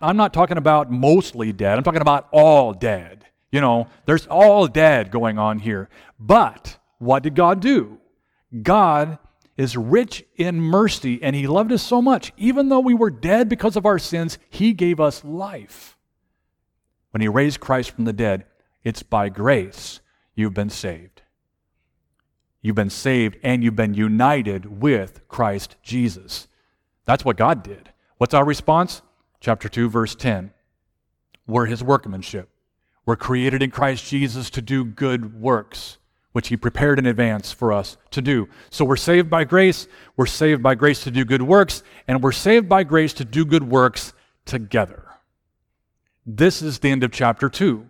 I'm 0.00 0.16
not 0.16 0.33
talking 0.33 0.59
about 0.59 0.90
mostly 0.90 1.52
dead, 1.52 1.76
I'm 1.76 1.85
talking 1.85 2.00
about 2.00 2.28
all 2.33 2.73
dead. 2.73 3.25
You 3.50 3.61
know, 3.61 3.88
there's 4.04 4.26
all 4.26 4.66
dead 4.66 5.11
going 5.11 5.38
on 5.38 5.59
here. 5.59 5.88
But 6.18 6.78
what 6.99 7.23
did 7.23 7.35
God 7.35 7.61
do? 7.61 7.99
God 8.62 9.18
is 9.57 9.76
rich 9.76 10.25
in 10.37 10.61
mercy, 10.61 11.21
and 11.23 11.35
He 11.35 11.47
loved 11.47 11.73
us 11.73 11.83
so 11.83 12.00
much. 12.02 12.33
Even 12.37 12.68
though 12.68 12.80
we 12.80 12.95
were 12.95 13.11
dead 13.11 13.49
because 13.49 13.76
of 13.76 13.87
our 13.87 13.99
sins, 13.99 14.38
He 14.50 14.73
gave 14.73 15.00
us 15.00 15.25
life. 15.25 15.97
When 17.11 17.21
He 17.21 17.28
raised 17.28 17.61
Christ 17.61 17.90
from 17.90 18.04
the 18.04 18.12
dead, 18.12 18.45
it's 18.85 19.02
by 19.02 19.28
grace 19.28 20.00
you've 20.35 20.54
been 20.54 20.71
saved. 20.71 21.17
You've 22.60 22.76
been 22.76 22.90
saved 22.90 23.36
and 23.42 23.62
you've 23.62 23.76
been 23.76 23.94
united 23.94 24.80
with 24.80 25.26
Christ 25.28 25.76
Jesus. 25.82 26.48
That's 27.04 27.24
what 27.24 27.36
God 27.36 27.62
did. 27.62 27.90
What's 28.18 28.34
our 28.34 28.44
response? 28.44 29.02
Chapter 29.40 29.68
2, 29.68 29.88
verse 29.88 30.14
10. 30.14 30.52
We're 31.46 31.66
his 31.66 31.82
workmanship. 31.82 32.50
We're 33.06 33.16
created 33.16 33.62
in 33.62 33.70
Christ 33.70 34.04
Jesus 34.06 34.50
to 34.50 34.60
do 34.60 34.84
good 34.84 35.40
works, 35.40 35.98
which 36.32 36.48
he 36.48 36.56
prepared 36.56 36.98
in 36.98 37.06
advance 37.06 37.52
for 37.52 37.72
us 37.72 37.96
to 38.10 38.20
do. 38.20 38.48
So 38.70 38.84
we're 38.84 38.96
saved 38.96 39.30
by 39.30 39.44
grace. 39.44 39.88
We're 40.16 40.26
saved 40.26 40.62
by 40.62 40.74
grace 40.74 41.02
to 41.04 41.10
do 41.10 41.24
good 41.24 41.42
works, 41.42 41.82
and 42.06 42.22
we're 42.22 42.32
saved 42.32 42.68
by 42.68 42.84
grace 42.84 43.14
to 43.14 43.24
do 43.24 43.46
good 43.46 43.62
works 43.70 44.12
together. 44.44 45.04
This 46.26 46.60
is 46.60 46.80
the 46.80 46.90
end 46.90 47.02
of 47.02 47.12
chapter 47.12 47.48
2. 47.48 47.88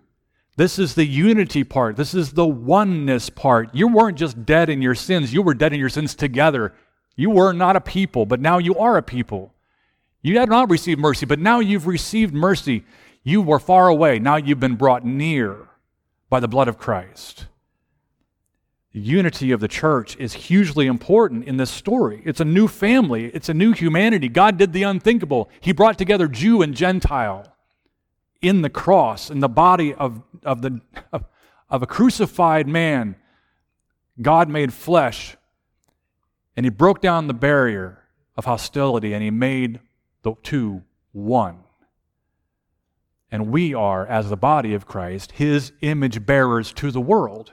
This 0.59 0.77
is 0.77 0.97
the 0.97 1.07
unity 1.07 1.63
part. 1.63 1.95
This 1.95 2.15
is 2.15 2.33
the 2.33 2.45
oneness 2.45 3.31
part. 3.31 3.73
You 3.73 3.87
weren't 3.87 4.19
just 4.19 4.45
dead 4.45 4.69
in 4.69 4.83
your 4.83 4.97
sins, 4.97 5.33
you 5.33 5.41
were 5.41 5.55
dead 5.55 5.73
in 5.73 5.79
your 5.79 5.89
sins 5.89 6.17
together. 6.17 6.75
You 7.15 7.31
were 7.31 7.53
not 7.53 7.77
a 7.77 7.81
people, 7.81 8.27
but 8.27 8.41
now 8.41 8.59
you 8.59 8.77
are 8.77 8.97
a 8.97 9.03
people. 9.03 9.55
You 10.21 10.41
had 10.41 10.49
not 10.49 10.69
received 10.69 10.99
mercy, 10.99 11.27
but 11.27 11.39
now 11.39 11.61
you've 11.61 11.87
received 11.87 12.35
mercy. 12.35 12.85
You 13.23 13.41
were 13.41 13.61
far 13.61 13.87
away. 13.87 14.19
Now 14.19 14.35
you've 14.35 14.59
been 14.59 14.75
brought 14.75 15.05
near 15.05 15.69
by 16.29 16.41
the 16.41 16.49
blood 16.49 16.67
of 16.67 16.77
Christ. 16.77 17.47
The 18.93 18.99
unity 18.99 19.53
of 19.53 19.61
the 19.61 19.69
church 19.69 20.17
is 20.17 20.33
hugely 20.33 20.89
important 20.89 21.45
in 21.45 21.57
this 21.57 21.71
story. 21.71 22.21
It's 22.25 22.41
a 22.41 22.45
new 22.45 22.67
family, 22.67 23.27
it's 23.27 23.49
a 23.49 23.55
new 23.55 23.75
humanity. 23.75 24.29
God 24.29 24.57
did 24.57 24.73
the 24.73 24.83
unthinkable. 24.83 25.51
He 25.61 25.71
brought 25.71 25.99
together 25.99 26.27
Jew 26.27 26.63
and 26.63 26.75
Gentile 26.75 27.47
in 28.41 28.63
the 28.63 28.71
cross, 28.71 29.31
in 29.31 29.41
the 29.41 29.49
body 29.49 29.95
of, 29.95 30.23
of, 30.45 30.63
the, 30.63 30.81
of, 31.13 31.25
of 31.69 31.83
a 31.83 31.87
crucified 31.87 32.69
man, 32.69 33.17
God 34.21 34.49
made 34.49 34.73
flesh, 34.73 35.37
and 36.57 36.67
he 36.67 36.71
broke 36.71 37.01
down 37.01 37.27
the 37.27 37.35
barrier 37.35 38.03
of 38.37 38.45
hostility 38.45 39.13
and 39.13 39.23
he 39.23 39.31
made 39.31 39.81
the 40.23 40.35
two 40.43 40.83
one. 41.13 41.59
And 43.31 43.49
we 43.49 43.75
are, 43.75 44.07
as 44.07 44.31
the 44.31 44.37
body 44.37 44.75
of 44.75 44.87
Christ, 44.87 45.33
his 45.33 45.73
image 45.83 46.25
bearers 46.25 46.73
to 46.75 46.91
the 46.91 47.01
world. 47.01 47.53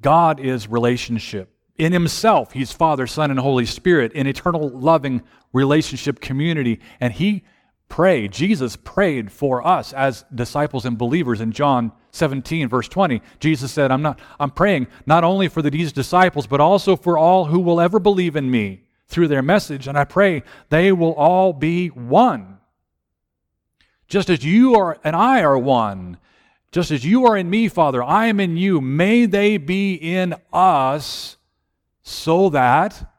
God 0.00 0.38
is 0.38 0.68
relationship. 0.68 1.50
In 1.76 1.92
himself, 1.92 2.52
he's 2.52 2.72
Father, 2.72 3.06
Son, 3.06 3.30
and 3.30 3.40
Holy 3.40 3.64
Spirit, 3.64 4.12
in 4.12 4.26
eternal 4.26 4.68
loving 4.68 5.22
relationship 5.52 6.20
community. 6.20 6.80
And 7.00 7.12
he 7.12 7.44
prayed, 7.88 8.32
Jesus 8.32 8.76
prayed 8.76 9.32
for 9.32 9.66
us 9.66 9.92
as 9.92 10.24
disciples 10.34 10.84
and 10.84 10.98
believers 10.98 11.40
in 11.40 11.52
John 11.52 11.92
17, 12.12 12.68
verse 12.68 12.88
20. 12.88 13.22
Jesus 13.40 13.72
said, 13.72 13.90
I'm 13.90 14.02
not 14.02 14.18
I'm 14.38 14.50
praying 14.50 14.88
not 15.06 15.24
only 15.24 15.48
for 15.48 15.62
these 15.62 15.92
disciples, 15.92 16.46
but 16.46 16.60
also 16.60 16.96
for 16.96 17.18
all 17.18 17.46
who 17.46 17.60
will 17.60 17.80
ever 17.80 17.98
believe 17.98 18.36
in 18.36 18.50
me 18.50 18.82
through 19.06 19.28
their 19.28 19.42
message, 19.42 19.88
and 19.88 19.98
I 19.98 20.04
pray 20.04 20.42
they 20.68 20.92
will 20.92 21.14
all 21.14 21.52
be 21.52 21.88
one. 21.88 22.58
Just 24.06 24.30
as 24.30 24.44
you 24.44 24.74
are 24.74 24.98
and 25.02 25.16
I 25.16 25.42
are 25.42 25.58
one, 25.58 26.18
just 26.70 26.90
as 26.90 27.04
you 27.04 27.26
are 27.26 27.36
in 27.36 27.48
me, 27.48 27.68
Father, 27.68 28.02
I 28.02 28.26
am 28.26 28.40
in 28.40 28.56
you, 28.56 28.80
may 28.80 29.26
they 29.26 29.56
be 29.56 29.94
in 29.94 30.34
us 30.52 31.36
so 32.02 32.50
that 32.50 33.10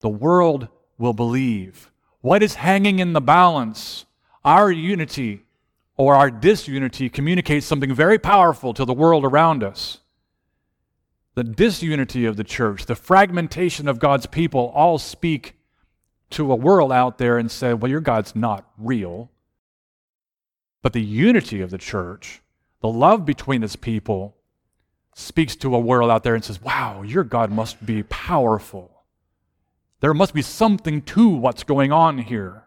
the 0.00 0.08
world 0.08 0.68
will 0.98 1.12
believe. 1.12 1.90
What 2.26 2.42
is 2.42 2.56
hanging 2.56 2.98
in 2.98 3.12
the 3.12 3.20
balance? 3.20 4.04
Our 4.44 4.68
unity 4.72 5.44
or 5.96 6.16
our 6.16 6.28
disunity 6.28 7.08
communicates 7.08 7.66
something 7.66 7.94
very 7.94 8.18
powerful 8.18 8.74
to 8.74 8.84
the 8.84 8.92
world 8.92 9.24
around 9.24 9.62
us. 9.62 10.00
The 11.36 11.44
disunity 11.44 12.24
of 12.24 12.36
the 12.36 12.42
church, 12.42 12.86
the 12.86 12.96
fragmentation 12.96 13.86
of 13.86 14.00
God's 14.00 14.26
people, 14.26 14.72
all 14.74 14.98
speak 14.98 15.54
to 16.30 16.50
a 16.50 16.56
world 16.56 16.90
out 16.90 17.18
there 17.18 17.38
and 17.38 17.48
say, 17.48 17.72
well, 17.74 17.92
your 17.92 18.00
God's 18.00 18.34
not 18.34 18.68
real. 18.76 19.30
But 20.82 20.94
the 20.94 21.02
unity 21.02 21.60
of 21.60 21.70
the 21.70 21.78
church, 21.78 22.42
the 22.80 22.88
love 22.88 23.24
between 23.24 23.62
its 23.62 23.76
people, 23.76 24.34
speaks 25.14 25.54
to 25.54 25.76
a 25.76 25.78
world 25.78 26.10
out 26.10 26.24
there 26.24 26.34
and 26.34 26.42
says, 26.42 26.60
wow, 26.60 27.02
your 27.02 27.22
God 27.22 27.52
must 27.52 27.86
be 27.86 28.02
powerful. 28.02 28.95
There 30.00 30.14
must 30.14 30.34
be 30.34 30.42
something 30.42 31.02
to 31.02 31.28
what's 31.28 31.64
going 31.64 31.92
on 31.92 32.18
here 32.18 32.64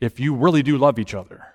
if 0.00 0.18
you 0.18 0.34
really 0.34 0.62
do 0.62 0.78
love 0.78 0.98
each 0.98 1.14
other. 1.14 1.46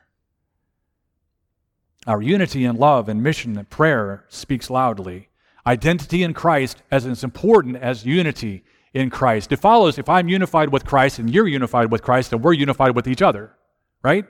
Our 2.06 2.22
unity 2.22 2.66
in 2.66 2.76
love 2.76 3.08
and 3.08 3.24
mission 3.24 3.58
and 3.58 3.70
prayer 3.70 4.26
speaks 4.28 4.70
loudly. 4.70 5.30
Identity 5.66 6.22
in 6.22 6.34
Christ 6.34 6.84
as 6.92 7.24
important 7.24 7.78
as 7.78 8.06
unity 8.06 8.64
in 8.94 9.10
Christ. 9.10 9.52
It 9.52 9.58
follows 9.58 9.98
if 9.98 10.10
I'm 10.10 10.28
unified 10.28 10.70
with 10.70 10.86
Christ 10.86 11.20
and 11.20 11.34
you're 11.34 11.48
unified 11.48 11.92
with 11.92 12.04
Christ, 12.04 12.32
then 12.32 12.42
we're 12.42 12.54
unified 12.54 12.96
with 12.96 13.08
each 13.08 13.22
other, 13.22 13.56
right? 14.04 14.26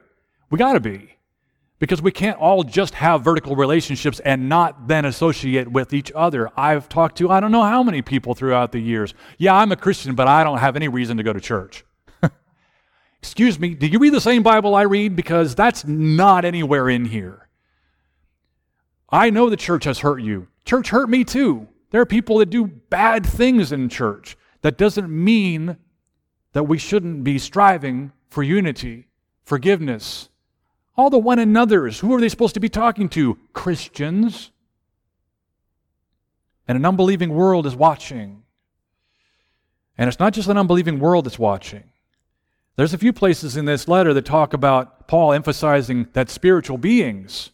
We 0.49 0.59
got 0.59 0.73
to 0.73 0.79
be 0.79 1.15
because 1.83 2.01
we 2.01 2.13
can't 2.13 2.39
all 2.39 2.63
just 2.63 2.93
have 2.93 3.25
vertical 3.25 3.57
relationships 3.57 4.21
and 4.21 4.47
not 4.47 4.87
then 4.87 5.03
associate 5.03 5.67
with 5.67 5.93
each 5.93 6.13
other. 6.15 6.49
I've 6.55 6.87
talked 6.87 7.17
to 7.17 7.29
I 7.29 7.41
don't 7.41 7.51
know 7.51 7.63
how 7.63 7.83
many 7.83 8.01
people 8.01 8.33
throughout 8.33 8.71
the 8.71 8.79
years. 8.79 9.13
Yeah, 9.37 9.53
I'm 9.55 9.73
a 9.73 9.75
Christian, 9.75 10.15
but 10.15 10.25
I 10.25 10.45
don't 10.45 10.59
have 10.59 10.77
any 10.77 10.87
reason 10.87 11.17
to 11.17 11.23
go 11.23 11.33
to 11.33 11.41
church. 11.41 11.83
Excuse 13.19 13.59
me, 13.59 13.75
do 13.75 13.85
you 13.87 13.99
read 13.99 14.13
the 14.13 14.21
same 14.21 14.43
Bible 14.43 14.75
I 14.75 14.83
read? 14.83 15.17
Because 15.17 15.55
that's 15.55 15.83
not 15.85 16.45
anywhere 16.45 16.87
in 16.87 17.03
here. 17.03 17.49
I 19.09 19.29
know 19.29 19.49
the 19.49 19.57
church 19.57 19.83
has 19.83 19.99
hurt 19.99 20.21
you. 20.21 20.47
Church 20.63 20.87
hurt 20.87 21.09
me 21.09 21.25
too. 21.25 21.67
There 21.89 21.99
are 21.99 22.05
people 22.05 22.37
that 22.37 22.49
do 22.49 22.65
bad 22.65 23.25
things 23.25 23.73
in 23.73 23.89
church. 23.89 24.37
That 24.61 24.77
doesn't 24.77 25.09
mean 25.09 25.75
that 26.53 26.63
we 26.63 26.77
shouldn't 26.77 27.25
be 27.25 27.37
striving 27.39 28.13
for 28.29 28.41
unity, 28.41 29.09
forgiveness, 29.43 30.29
all 30.95 31.09
the 31.09 31.17
one 31.17 31.39
another's. 31.39 31.99
Who 31.99 32.13
are 32.13 32.21
they 32.21 32.29
supposed 32.29 32.53
to 32.53 32.59
be 32.59 32.69
talking 32.69 33.09
to? 33.09 33.37
Christians. 33.53 34.51
And 36.67 36.77
an 36.77 36.85
unbelieving 36.85 37.33
world 37.33 37.65
is 37.65 37.75
watching. 37.75 38.43
And 39.97 40.07
it's 40.07 40.19
not 40.19 40.33
just 40.33 40.49
an 40.49 40.57
unbelieving 40.57 40.99
world 40.99 41.25
that's 41.25 41.39
watching. 41.39 41.83
There's 42.75 42.93
a 42.93 42.97
few 42.97 43.13
places 43.13 43.55
in 43.55 43.65
this 43.65 43.87
letter 43.87 44.13
that 44.13 44.25
talk 44.25 44.53
about 44.53 45.07
Paul 45.07 45.33
emphasizing 45.33 46.07
that 46.13 46.29
spiritual 46.29 46.77
beings, 46.77 47.51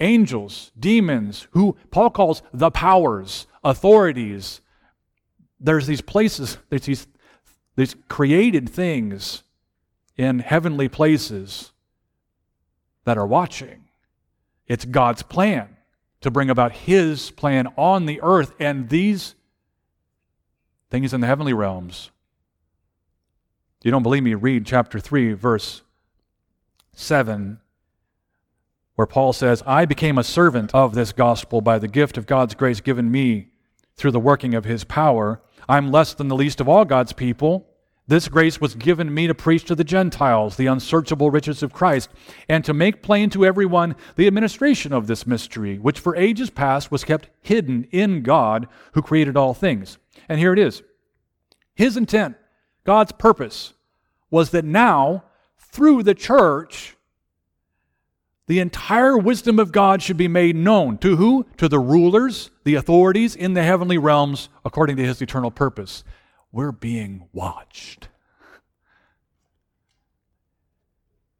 angels, 0.00 0.72
demons, 0.78 1.48
who 1.50 1.76
Paul 1.90 2.10
calls 2.10 2.42
the 2.54 2.70
powers, 2.70 3.46
authorities, 3.62 4.60
there's 5.60 5.86
these 5.86 6.00
places, 6.00 6.58
there's 6.70 6.86
these, 6.86 7.06
these 7.76 7.94
created 8.08 8.68
things 8.68 9.42
in 10.16 10.38
heavenly 10.38 10.88
places 10.88 11.71
that 13.04 13.18
are 13.18 13.26
watching. 13.26 13.84
It's 14.66 14.84
God's 14.84 15.22
plan 15.22 15.76
to 16.20 16.30
bring 16.30 16.50
about 16.50 16.72
His 16.72 17.30
plan 17.30 17.68
on 17.76 18.06
the 18.06 18.20
earth, 18.22 18.54
and 18.58 18.88
these 18.88 19.34
things 20.90 21.12
in 21.12 21.20
the 21.20 21.26
heavenly 21.26 21.52
realms. 21.52 22.10
You 23.82 23.90
don't 23.90 24.04
believe 24.04 24.22
me? 24.22 24.34
Read 24.34 24.64
chapter 24.64 25.00
3, 25.00 25.32
verse 25.32 25.82
7, 26.94 27.58
where 28.94 29.06
Paul 29.06 29.32
says, 29.32 29.62
I 29.66 29.84
became 29.84 30.18
a 30.18 30.24
servant 30.24 30.72
of 30.72 30.94
this 30.94 31.12
gospel 31.12 31.60
by 31.60 31.78
the 31.78 31.88
gift 31.88 32.16
of 32.16 32.26
God's 32.26 32.54
grace 32.54 32.80
given 32.80 33.10
me 33.10 33.48
through 33.96 34.12
the 34.12 34.20
working 34.20 34.54
of 34.54 34.64
His 34.64 34.84
power. 34.84 35.42
I'm 35.68 35.90
less 35.90 36.14
than 36.14 36.28
the 36.28 36.36
least 36.36 36.60
of 36.60 36.68
all 36.68 36.84
God's 36.84 37.12
people. 37.12 37.66
This 38.08 38.28
grace 38.28 38.60
was 38.60 38.74
given 38.74 39.14
me 39.14 39.28
to 39.28 39.34
preach 39.34 39.64
to 39.64 39.76
the 39.76 39.84
Gentiles 39.84 40.56
the 40.56 40.66
unsearchable 40.66 41.30
riches 41.30 41.62
of 41.62 41.72
Christ, 41.72 42.10
and 42.48 42.64
to 42.64 42.74
make 42.74 43.02
plain 43.02 43.30
to 43.30 43.44
everyone 43.44 43.94
the 44.16 44.26
administration 44.26 44.92
of 44.92 45.06
this 45.06 45.26
mystery, 45.26 45.78
which 45.78 46.00
for 46.00 46.16
ages 46.16 46.50
past 46.50 46.90
was 46.90 47.04
kept 47.04 47.30
hidden 47.40 47.86
in 47.92 48.22
God 48.22 48.66
who 48.92 49.02
created 49.02 49.36
all 49.36 49.54
things. 49.54 49.98
And 50.28 50.40
here 50.40 50.52
it 50.52 50.58
is 50.58 50.82
His 51.74 51.96
intent, 51.96 52.36
God's 52.84 53.12
purpose, 53.12 53.74
was 54.30 54.50
that 54.50 54.64
now, 54.64 55.24
through 55.56 56.02
the 56.02 56.14
church, 56.14 56.96
the 58.48 58.58
entire 58.58 59.16
wisdom 59.16 59.60
of 59.60 59.70
God 59.70 60.02
should 60.02 60.16
be 60.16 60.28
made 60.28 60.56
known. 60.56 60.98
To 60.98 61.16
who? 61.16 61.46
To 61.58 61.68
the 61.68 61.78
rulers, 61.78 62.50
the 62.64 62.74
authorities 62.74 63.36
in 63.36 63.54
the 63.54 63.62
heavenly 63.62 63.96
realms, 63.96 64.48
according 64.64 64.96
to 64.96 65.04
his 65.04 65.22
eternal 65.22 65.52
purpose 65.52 66.02
we're 66.52 66.72
being 66.72 67.28
watched. 67.32 68.08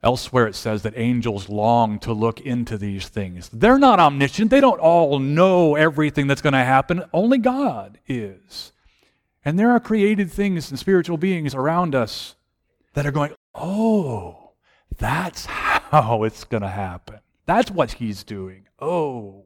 Elsewhere, 0.03 0.49
it 0.49 0.57
says 0.57 0.83
that 0.83 0.95
angels 0.97 1.49
long 1.49 2.01
to 2.01 2.13
look 2.13 2.41
into 2.41 2.77
these 2.77 3.09
things. 3.09 3.49
They're 3.53 3.79
not 3.79 4.01
omniscient. 4.01 4.51
They 4.51 4.61
don't 4.61 4.81
all 4.81 5.21
know 5.21 5.77
everything 5.77 6.27
that's 6.27 6.43
going 6.43 6.55
to 6.55 6.65
happen. 6.65 7.05
Only 7.13 7.39
God 7.39 7.99
is. 8.09 8.73
And 9.45 9.59
there 9.59 9.71
are 9.71 9.79
created 9.79 10.31
things 10.31 10.71
and 10.71 10.79
spiritual 10.79 11.19
beings 11.19 11.55
around 11.55 11.95
us 11.95 12.35
that 12.95 13.07
are 13.07 13.13
going, 13.13 13.33
oh, 13.55 14.53
that's 14.99 15.47
how 15.47 16.25
it's 16.25 16.45
going 16.45 16.63
to 16.63 16.69
happen. 16.69 17.21
That's 17.47 17.71
what 17.71 17.93
he's 17.93 18.25
doing. 18.25 18.67
Oh, 18.81 19.45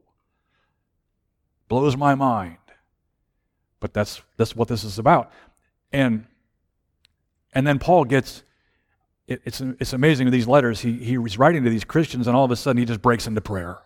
blows 1.67 1.95
my 1.95 2.15
mind. 2.15 2.57
But 3.79 3.93
that's, 3.93 4.21
that's 4.37 4.55
what 4.55 4.67
this 4.67 4.83
is 4.83 4.97
about. 4.97 5.31
And, 5.91 6.25
and 7.53 7.65
then 7.65 7.79
Paul 7.79 8.05
gets, 8.05 8.43
it, 9.27 9.41
it's, 9.45 9.61
it's 9.61 9.93
amazing 9.93 10.27
in 10.27 10.33
these 10.33 10.47
letters, 10.47 10.81
he, 10.81 10.93
he's 10.93 11.37
writing 11.37 11.63
to 11.63 11.69
these 11.69 11.83
Christians, 11.83 12.27
and 12.27 12.35
all 12.35 12.45
of 12.45 12.51
a 12.51 12.55
sudden 12.55 12.77
he 12.79 12.85
just 12.85 13.01
breaks 13.01 13.27
into 13.27 13.41
prayer. 13.41 13.79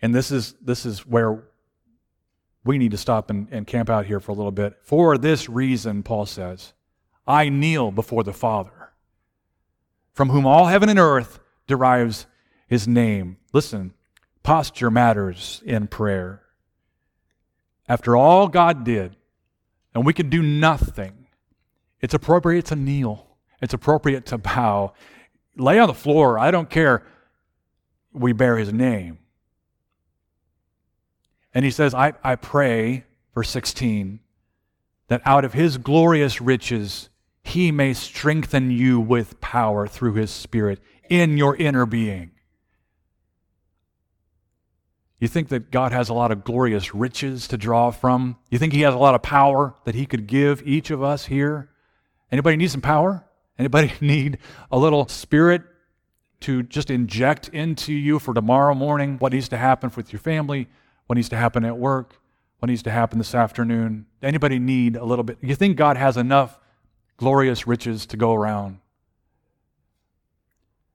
And 0.00 0.14
this 0.14 0.30
is, 0.30 0.54
this 0.60 0.84
is 0.84 1.06
where 1.06 1.44
we 2.64 2.78
need 2.78 2.90
to 2.92 2.96
stop 2.96 3.30
and, 3.30 3.48
and 3.50 3.66
camp 3.66 3.90
out 3.90 4.06
here 4.06 4.20
for 4.20 4.32
a 4.32 4.34
little 4.34 4.52
bit. 4.52 4.78
For 4.82 5.18
this 5.18 5.48
reason, 5.48 6.02
Paul 6.02 6.26
says, 6.26 6.72
I 7.26 7.48
kneel 7.48 7.90
before 7.90 8.24
the 8.24 8.32
Father, 8.32 8.92
from 10.12 10.30
whom 10.30 10.46
all 10.46 10.66
heaven 10.66 10.88
and 10.88 10.98
earth 10.98 11.40
derives 11.66 12.26
his 12.66 12.88
name. 12.88 13.36
Listen, 13.52 13.94
posture 14.42 14.90
matters 14.90 15.62
in 15.64 15.86
prayer. 15.86 16.42
After 17.88 18.16
all 18.16 18.48
God 18.48 18.84
did, 18.84 19.16
and 19.94 20.06
we 20.06 20.12
can 20.12 20.30
do 20.30 20.42
nothing, 20.42 21.26
it's 22.00 22.14
appropriate 22.14 22.66
to 22.66 22.76
kneel. 22.76 23.26
It's 23.60 23.74
appropriate 23.74 24.26
to 24.26 24.38
bow. 24.38 24.92
Lay 25.56 25.78
on 25.78 25.86
the 25.86 25.94
floor. 25.94 26.38
I 26.38 26.50
don't 26.50 26.68
care. 26.68 27.04
We 28.12 28.32
bear 28.32 28.58
his 28.58 28.72
name. 28.72 29.18
And 31.54 31.64
he 31.64 31.70
says, 31.70 31.94
I, 31.94 32.14
I 32.24 32.34
pray, 32.34 33.04
verse 33.34 33.50
16, 33.50 34.20
that 35.08 35.22
out 35.24 35.44
of 35.44 35.52
his 35.52 35.78
glorious 35.78 36.40
riches 36.40 37.08
he 37.44 37.70
may 37.70 37.92
strengthen 37.92 38.70
you 38.70 38.98
with 39.00 39.40
power 39.40 39.86
through 39.86 40.14
his 40.14 40.30
Spirit 40.30 40.80
in 41.08 41.36
your 41.36 41.54
inner 41.56 41.86
being. 41.86 42.30
You 45.22 45.28
think 45.28 45.50
that 45.50 45.70
God 45.70 45.92
has 45.92 46.08
a 46.08 46.14
lot 46.14 46.32
of 46.32 46.42
glorious 46.42 46.96
riches 46.96 47.46
to 47.46 47.56
draw 47.56 47.92
from? 47.92 48.38
You 48.50 48.58
think 48.58 48.72
he 48.72 48.80
has 48.80 48.92
a 48.92 48.98
lot 48.98 49.14
of 49.14 49.22
power 49.22 49.76
that 49.84 49.94
he 49.94 50.04
could 50.04 50.26
give 50.26 50.66
each 50.66 50.90
of 50.90 51.00
us 51.00 51.26
here? 51.26 51.70
Anybody 52.32 52.56
need 52.56 52.72
some 52.72 52.80
power? 52.80 53.24
Anybody 53.56 53.92
need 54.00 54.38
a 54.72 54.76
little 54.76 55.06
spirit 55.06 55.62
to 56.40 56.64
just 56.64 56.90
inject 56.90 57.46
into 57.50 57.92
you 57.92 58.18
for 58.18 58.34
tomorrow 58.34 58.74
morning 58.74 59.16
what 59.20 59.32
needs 59.32 59.48
to 59.50 59.56
happen 59.56 59.92
with 59.94 60.12
your 60.12 60.18
family, 60.18 60.66
what 61.06 61.14
needs 61.14 61.28
to 61.28 61.36
happen 61.36 61.64
at 61.64 61.78
work, 61.78 62.16
what 62.58 62.68
needs 62.68 62.82
to 62.82 62.90
happen 62.90 63.18
this 63.18 63.32
afternoon? 63.32 64.06
Anybody 64.24 64.58
need 64.58 64.96
a 64.96 65.04
little 65.04 65.22
bit? 65.22 65.38
You 65.40 65.54
think 65.54 65.76
God 65.76 65.96
has 65.96 66.16
enough 66.16 66.58
glorious 67.16 67.64
riches 67.64 68.06
to 68.06 68.16
go 68.16 68.34
around? 68.34 68.80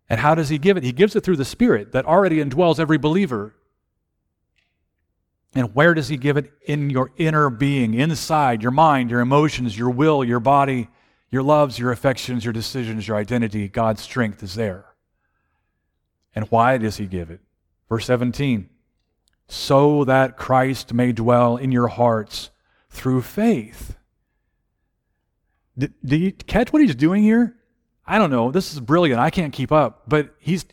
And 0.09 0.19
how 0.19 0.35
does 0.35 0.49
he 0.49 0.57
give 0.57 0.75
it? 0.75 0.83
He 0.83 0.91
gives 0.91 1.15
it 1.15 1.23
through 1.23 1.37
the 1.37 1.45
Spirit 1.45 1.93
that 1.93 2.05
already 2.05 2.43
indwells 2.43 2.77
every 2.77 2.97
believer. 2.97 3.53
And 5.55 5.73
where 5.73 5.93
does 5.93 6.07
he 6.07 6.17
give 6.17 6.37
it? 6.37 6.51
In 6.65 6.89
your 6.89 7.11
inner 7.17 7.49
being, 7.49 7.93
inside 7.93 8.61
your 8.61 8.71
mind, 8.71 9.09
your 9.09 9.21
emotions, 9.21 9.77
your 9.77 9.89
will, 9.89 10.23
your 10.23 10.39
body, 10.39 10.89
your 11.29 11.43
loves, 11.43 11.79
your 11.79 11.91
affections, 11.91 12.43
your 12.45 12.53
decisions, 12.53 13.07
your 13.07 13.17
identity. 13.17 13.67
God's 13.67 14.01
strength 14.01 14.43
is 14.43 14.55
there. 14.55 14.85
And 16.35 16.45
why 16.51 16.77
does 16.77 16.97
he 16.97 17.07
give 17.07 17.31
it? 17.31 17.41
Verse 17.89 18.05
17 18.05 18.69
so 19.47 20.03
that 20.03 20.37
Christ 20.37 20.93
may 20.93 21.11
dwell 21.11 21.57
in 21.57 21.71
your 21.71 21.87
hearts 21.87 22.49
through 22.89 23.21
faith. 23.21 23.97
Do, 25.77 26.17
you 26.17 26.31
catch 26.31 26.73
what 26.73 26.81
he's 26.81 26.95
doing 26.95 27.23
here? 27.23 27.55
I 28.05 28.17
don't 28.17 28.31
know. 28.31 28.51
This 28.51 28.73
is 28.73 28.79
brilliant. 28.79 29.19
I 29.19 29.29
can't 29.29 29.53
keep 29.53 29.71
up. 29.71 30.03
But 30.07 30.33
he's. 30.39 30.65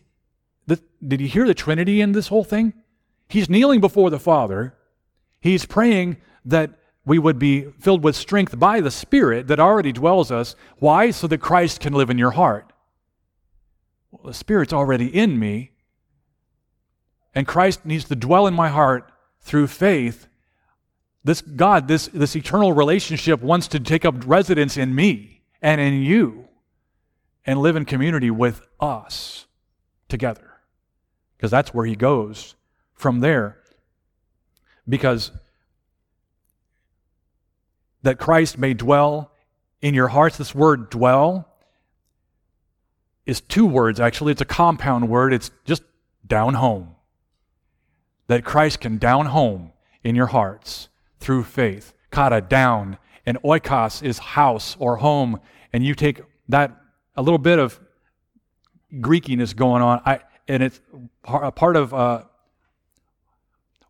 The, 0.66 0.80
did 1.06 1.20
you 1.20 1.28
hear 1.28 1.46
the 1.46 1.54
Trinity 1.54 2.00
in 2.00 2.12
this 2.12 2.28
whole 2.28 2.44
thing? 2.44 2.72
He's 3.34 3.50
kneeling 3.50 3.80
before 3.80 4.10
the 4.10 4.20
Father. 4.20 4.76
He's 5.40 5.66
praying 5.66 6.18
that 6.44 6.70
we 7.04 7.18
would 7.18 7.36
be 7.36 7.62
filled 7.80 8.04
with 8.04 8.14
strength 8.14 8.56
by 8.60 8.80
the 8.80 8.92
Spirit 8.92 9.48
that 9.48 9.58
already 9.58 9.90
dwells 9.90 10.30
us. 10.30 10.54
Why? 10.78 11.10
So 11.10 11.26
that 11.26 11.38
Christ 11.38 11.80
can 11.80 11.94
live 11.94 12.10
in 12.10 12.16
your 12.16 12.30
heart. 12.30 12.72
Well, 14.12 14.22
the 14.28 14.34
Spirit's 14.34 14.72
already 14.72 15.08
in 15.08 15.36
me, 15.36 15.72
and 17.34 17.44
Christ 17.44 17.84
needs 17.84 18.04
to 18.04 18.14
dwell 18.14 18.46
in 18.46 18.54
my 18.54 18.68
heart 18.68 19.10
through 19.40 19.66
faith. 19.66 20.28
This 21.24 21.40
God, 21.40 21.88
this, 21.88 22.06
this 22.06 22.36
eternal 22.36 22.72
relationship 22.72 23.42
wants 23.42 23.66
to 23.66 23.80
take 23.80 24.04
up 24.04 24.14
residence 24.28 24.76
in 24.76 24.94
me 24.94 25.42
and 25.60 25.80
in 25.80 25.94
you 26.02 26.46
and 27.44 27.58
live 27.58 27.74
in 27.74 27.84
community 27.84 28.30
with 28.30 28.64
us 28.78 29.46
together. 30.08 30.52
Because 31.36 31.50
that's 31.50 31.74
where 31.74 31.84
he 31.84 31.96
goes 31.96 32.54
from 33.04 33.20
there. 33.20 33.58
Because 34.88 35.30
that 38.02 38.18
Christ 38.18 38.56
may 38.56 38.72
dwell 38.72 39.30
in 39.82 39.92
your 39.92 40.08
hearts. 40.08 40.38
This 40.38 40.54
word 40.54 40.88
dwell 40.88 41.46
is 43.26 43.42
two 43.42 43.66
words, 43.66 44.00
actually. 44.00 44.32
It's 44.32 44.40
a 44.40 44.46
compound 44.46 45.10
word. 45.10 45.34
It's 45.34 45.50
just 45.66 45.82
down 46.26 46.54
home. 46.54 46.94
That 48.28 48.42
Christ 48.42 48.80
can 48.80 48.96
down 48.96 49.26
home 49.26 49.72
in 50.02 50.14
your 50.14 50.28
hearts 50.28 50.88
through 51.20 51.44
faith. 51.44 51.92
Kata, 52.10 52.40
down. 52.40 52.96
And 53.26 53.36
oikos 53.42 54.02
is 54.02 54.16
house 54.18 54.76
or 54.78 54.96
home. 54.96 55.40
And 55.74 55.84
you 55.84 55.94
take 55.94 56.22
that, 56.48 56.74
a 57.16 57.20
little 57.20 57.36
bit 57.36 57.58
of 57.58 57.78
Greekiness 58.94 59.54
going 59.54 59.82
on. 59.82 60.00
I, 60.06 60.20
and 60.48 60.62
it's 60.62 60.80
a 61.24 61.52
part 61.52 61.76
of 61.76 61.92
uh, 61.92 62.22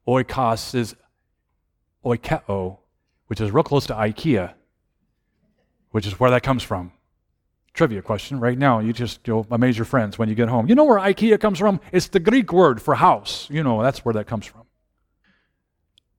oikos 0.06 0.74
is 0.74 0.94
oikeo, 2.04 2.78
which 3.26 3.40
is 3.40 3.50
real 3.50 3.64
close 3.64 3.86
to 3.86 3.94
IKEA, 3.94 4.54
which 5.90 6.06
is 6.06 6.18
where 6.20 6.30
that 6.30 6.42
comes 6.42 6.62
from. 6.62 6.92
Trivia 7.72 8.02
question 8.02 8.38
right 8.38 8.56
now. 8.56 8.78
You 8.78 8.92
just 8.92 9.26
you'll 9.26 9.46
amaze 9.50 9.76
your 9.76 9.84
friends 9.84 10.18
when 10.18 10.28
you 10.28 10.34
get 10.34 10.48
home. 10.48 10.68
You 10.68 10.74
know 10.74 10.84
where 10.84 10.98
IKEA 10.98 11.40
comes 11.40 11.58
from? 11.58 11.80
It's 11.90 12.08
the 12.08 12.20
Greek 12.20 12.52
word 12.52 12.80
for 12.80 12.94
house. 12.94 13.48
You 13.50 13.64
know, 13.64 13.82
that's 13.82 14.04
where 14.04 14.14
that 14.14 14.26
comes 14.26 14.46
from. 14.46 14.62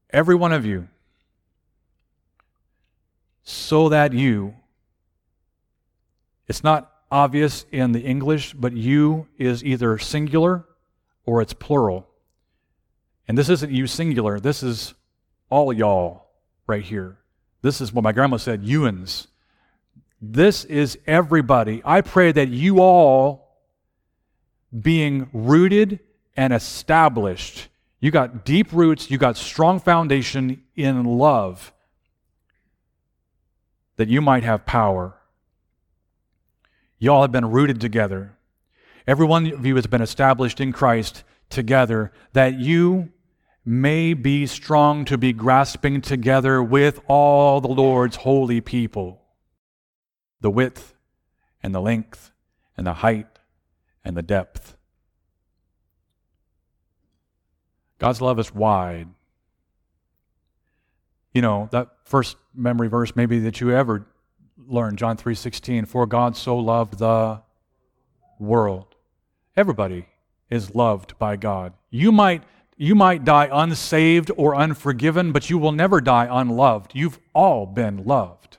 Every 0.10 0.36
one 0.36 0.52
of 0.52 0.66
you, 0.66 0.88
so 3.44 3.90
that 3.90 4.12
you, 4.14 4.56
it's 6.48 6.64
not 6.64 6.92
obvious 7.12 7.66
in 7.72 7.92
the 7.92 8.02
English, 8.02 8.54
but 8.54 8.74
you 8.74 9.28
is 9.38 9.64
either 9.64 9.98
singular 9.98 10.66
or 11.26 11.42
it's 11.42 11.54
plural. 11.54 12.08
And 13.28 13.38
this 13.38 13.50
isn't 13.50 13.72
you 13.72 13.88
singular, 13.88 14.40
this 14.40 14.62
is 14.64 14.94
all 15.50 15.74
y'all 15.74 16.28
right 16.68 16.84
here. 16.84 17.18
This 17.62 17.82
is 17.82 17.92
what 17.92 18.04
my 18.04 18.12
grandma 18.12 18.38
said, 18.38 18.64
Ewans. 18.64 19.28
This 20.22 20.66
is 20.66 20.98
everybody. 21.08 21.82
I 21.84 22.02
pray 22.02 22.32
that 22.32 22.50
you 22.50 22.80
all, 22.80 23.58
being 24.82 25.30
rooted 25.34 26.00
and 26.36 26.54
established, 26.54 27.70
you 28.00 28.12
got 28.12 28.46
deep 28.46 28.72
roots, 28.72 29.10
you 29.10 29.18
got 29.18 29.38
strong 29.38 29.80
foundation 29.80 30.64
in 30.76 31.04
love, 31.04 31.74
that 33.98 34.10
you 34.10 34.22
might 34.22 34.44
have 34.44 34.66
power. 34.66 35.16
You 37.00 37.12
all 37.12 37.22
have 37.22 37.32
been 37.32 37.50
rooted 37.50 37.80
together. 37.80 38.36
Every 39.08 39.26
one 39.26 39.52
of 39.52 39.66
you 39.66 39.76
has 39.76 39.88
been 39.88 40.02
established 40.02 40.60
in 40.60 40.72
Christ 40.72 41.24
together, 41.50 42.12
that 42.34 42.60
you 42.60 43.12
may 43.66 44.14
be 44.14 44.46
strong 44.46 45.06
to 45.06 45.18
be 45.18 45.34
grasping 45.34 46.02
together 46.02 46.62
with 46.62 47.00
all 47.08 47.60
the 47.62 47.68
Lord's 47.68 48.18
holy 48.18 48.62
people 48.62 49.22
the 50.42 50.52
width 50.52 50.94
and 51.64 51.74
the 51.74 51.82
length 51.82 52.32
and 52.78 52.86
the 52.86 52.94
height 52.94 53.40
and 54.04 54.16
the 54.16 54.22
depth. 54.22 54.78
God's 57.98 58.22
love 58.22 58.38
is 58.38 58.54
wide. 58.54 59.08
You 61.34 61.42
know, 61.42 61.68
that 61.72 61.90
first 62.04 62.38
memory 62.54 62.88
verse 62.88 63.16
maybe 63.16 63.40
that 63.40 63.60
you 63.60 63.72
ever 63.72 64.06
learned, 64.68 65.00
John 65.00 65.18
3:16, 65.18 65.86
for 65.86 66.06
God 66.06 66.38
so 66.38 66.58
loved 66.58 67.00
the 67.00 67.42
world. 68.38 68.96
Everybody 69.58 70.06
is 70.56 70.74
loved 70.74 71.20
by 71.20 71.36
God. 71.36 71.74
You 71.92 72.12
might 72.12 72.44
you 72.78 72.96
might 72.96 73.24
die 73.24 73.48
unsaved 73.52 74.32
or 74.36 74.56
unforgiven, 74.56 75.32
but 75.32 75.50
you 75.50 75.58
will 75.58 75.72
never 75.72 76.02
die 76.02 76.28
unloved. 76.30 76.92
You've 76.94 77.20
all 77.34 77.66
been 77.66 78.04
loved. 78.04 78.58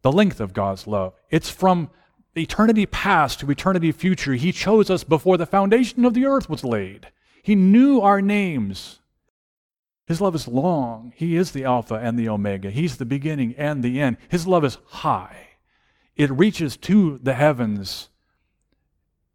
The 0.00 0.12
length 0.12 0.40
of 0.40 0.54
God's 0.54 0.86
love. 0.86 1.12
It's 1.28 1.50
from 1.50 1.90
eternity 2.34 2.86
past 2.86 3.40
to 3.40 3.50
eternity 3.50 3.92
future. 3.92 4.34
He 4.34 4.52
chose 4.52 4.88
us 4.88 5.04
before 5.04 5.36
the 5.36 5.44
foundation 5.44 6.06
of 6.06 6.14
the 6.14 6.24
earth 6.24 6.48
was 6.48 6.64
laid. 6.64 7.08
He 7.42 7.54
knew 7.54 8.00
our 8.00 8.22
names. 8.22 9.00
His 10.06 10.22
love 10.22 10.34
is 10.34 10.48
long. 10.48 11.12
He 11.16 11.36
is 11.36 11.50
the 11.50 11.64
Alpha 11.64 11.96
and 11.96 12.18
the 12.18 12.30
Omega. 12.30 12.70
He's 12.70 12.96
the 12.96 13.04
beginning 13.04 13.54
and 13.58 13.82
the 13.82 14.00
end. 14.00 14.16
His 14.30 14.46
love 14.46 14.64
is 14.64 14.78
high. 14.86 15.48
It 16.16 16.30
reaches 16.30 16.78
to 16.78 17.18
the 17.18 17.34
heavens 17.34 18.08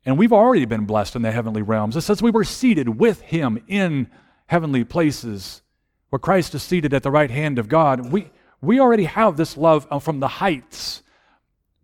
and 0.06 0.18
we've 0.18 0.34
already 0.34 0.66
been 0.66 0.86
blessed 0.86 1.16
in 1.16 1.22
the 1.22 1.32
heavenly 1.32 1.62
realms. 1.62 1.96
It 1.96 2.02
says 2.02 2.22
we 2.22 2.32
were 2.32 2.44
seated 2.44 3.00
with 3.00 3.22
him 3.22 3.64
in 3.68 4.10
heavenly 4.48 4.84
places 4.84 5.62
where 6.10 6.20
Christ 6.20 6.54
is 6.54 6.64
seated 6.64 6.94
at 6.94 7.04
the 7.04 7.12
right 7.12 7.32
hand 7.32 7.58
of 7.58 7.70
God. 7.70 8.12
We, 8.12 8.30
we 8.62 8.80
already 8.80 9.06
have 9.06 9.38
this 9.38 9.58
love 9.58 9.88
uh, 9.90 10.00
from 10.00 10.20
the 10.20 10.28
heights 10.28 11.04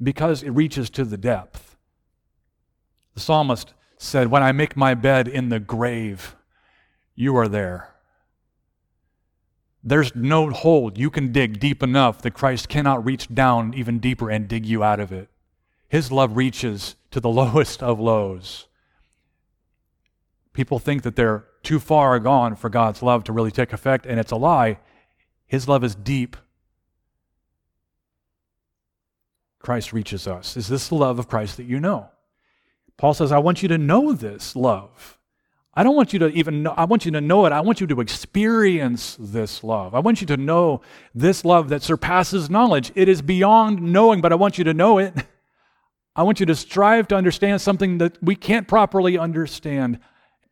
because 0.02 0.44
it 0.44 0.52
reaches 0.52 0.90
to 0.92 1.06
the 1.06 1.18
depth. 1.18 1.78
The 3.14 3.22
psalmist 3.22 3.74
said, 3.98 4.28
When 4.28 4.44
I 4.44 4.52
make 4.52 4.78
my 4.78 4.94
bed 4.94 5.28
in 5.28 5.50
the 5.50 5.60
grave, 5.60 6.36
you 7.16 7.36
are 7.38 7.48
there. 7.48 7.96
There's 9.84 10.14
no 10.14 10.50
hole 10.50 10.92
you 10.94 11.10
can 11.10 11.32
dig 11.32 11.60
deep 11.60 11.82
enough 11.82 12.22
that 12.22 12.34
Christ 12.34 12.68
cannot 12.68 13.06
reach 13.06 13.34
down 13.34 13.74
even 13.74 14.00
deeper 14.00 14.30
and 14.30 14.48
dig 14.48 14.66
you 14.66 14.84
out 14.84 15.00
of 15.00 15.12
it. 15.12 15.30
His 15.88 16.12
love 16.12 16.36
reaches 16.36 16.96
to 17.12 17.20
the 17.20 17.30
lowest 17.42 17.82
of 17.84 18.00
lows. 18.00 18.68
People 20.54 20.80
think 20.80 21.04
that 21.04 21.16
they're 21.16 21.46
too 21.64 21.80
far 21.80 22.20
gone 22.20 22.56
for 22.56 22.70
God's 22.70 23.02
love 23.02 23.24
to 23.26 23.34
really 23.34 23.52
take 23.52 23.74
effect, 23.74 24.06
and 24.06 24.20
it's 24.20 24.32
a 24.32 24.36
lie. 24.36 24.80
His 25.46 25.68
love 25.68 25.84
is 25.84 25.96
deep. 25.96 26.38
Christ 29.60 29.92
reaches 29.94 30.28
us. 30.28 30.56
Is 30.56 30.68
this 30.68 30.88
the 30.88 30.96
love 30.96 31.20
of 31.20 31.28
Christ 31.28 31.58
that 31.58 31.66
you 31.66 31.80
know? 31.80 32.10
Paul 32.98 33.14
says, 33.14 33.32
I 33.32 33.38
want 33.38 33.62
you 33.62 33.70
to 33.70 33.78
know 33.78 34.14
this 34.14 34.56
love. 34.56 35.18
I 35.74 35.84
don't 35.84 35.96
want 35.96 36.12
you 36.12 36.20
to 36.20 36.28
even 36.30 36.64
know, 36.64 36.74
I 36.76 36.86
want 36.86 37.06
you 37.06 37.12
to 37.12 37.22
know 37.22 37.46
it. 37.46 37.54
I 37.54 37.62
want 37.62 37.80
you 37.80 37.88
to 37.88 38.02
experience 38.02 39.16
this 39.20 39.64
love. 39.64 39.96
I 39.96 40.00
want 40.00 40.20
you 40.20 40.28
to 40.28 40.38
know 40.38 40.82
this 41.16 41.46
love 41.46 41.70
that 41.70 41.84
surpasses 41.84 42.50
knowledge. 42.50 42.92
It 42.96 43.08
is 43.08 43.22
beyond 43.22 43.82
knowing, 43.82 44.20
but 44.20 44.32
I 44.32 44.36
want 44.36 44.58
you 44.58 44.64
to 44.66 44.74
know 44.74 44.98
it. 44.98 45.14
I 46.20 46.24
want 46.24 46.42
you 46.42 46.46
to 46.48 46.56
strive 46.56 47.08
to 47.08 47.16
understand 47.16 47.62
something 47.62 48.00
that 48.00 48.22
we 48.22 48.36
can't 48.36 48.68
properly 48.68 49.18
understand. 49.18 50.00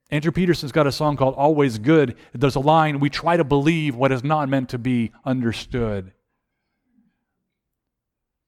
Andrew 0.09 0.31
Peterson's 0.31 0.71
got 0.71 0.87
a 0.87 0.93
song 0.93 1.17
called 1.17 1.35
Always 1.35 1.77
Good. 1.77 2.15
There's 2.31 2.55
a 2.55 2.61
line, 2.61 3.01
we 3.01 3.09
try 3.09 3.35
to 3.35 3.43
believe 3.43 3.93
what 3.93 4.13
is 4.13 4.23
not 4.23 4.47
meant 4.47 4.69
to 4.69 4.77
be 4.77 5.11
understood. 5.25 6.13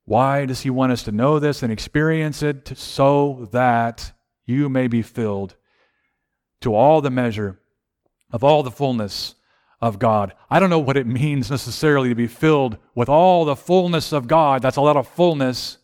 Why 0.05 0.45
does 0.45 0.61
he 0.61 0.69
want 0.69 0.93
us 0.93 1.03
to 1.03 1.11
know 1.11 1.39
this 1.39 1.61
and 1.61 1.73
experience 1.73 2.41
it? 2.41 2.77
So 2.77 3.49
that 3.51 4.13
you 4.45 4.69
may 4.69 4.87
be 4.87 5.01
filled 5.01 5.57
to 6.61 6.73
all 6.73 7.01
the 7.01 7.11
measure 7.11 7.59
of 8.31 8.45
all 8.45 8.63
the 8.63 8.71
fullness 8.71 9.35
of 9.81 9.99
God. 9.99 10.33
I 10.49 10.61
don't 10.61 10.69
know 10.69 10.79
what 10.79 10.95
it 10.95 11.05
means 11.05 11.51
necessarily 11.51 12.07
to 12.07 12.15
be 12.15 12.27
filled 12.27 12.77
with 12.95 13.09
all 13.09 13.43
the 13.43 13.57
fullness 13.57 14.13
of 14.13 14.25
God. 14.29 14.61
That's 14.61 14.77
a 14.77 14.81
lot 14.81 14.95
of 14.95 15.05
fullness, 15.05 15.78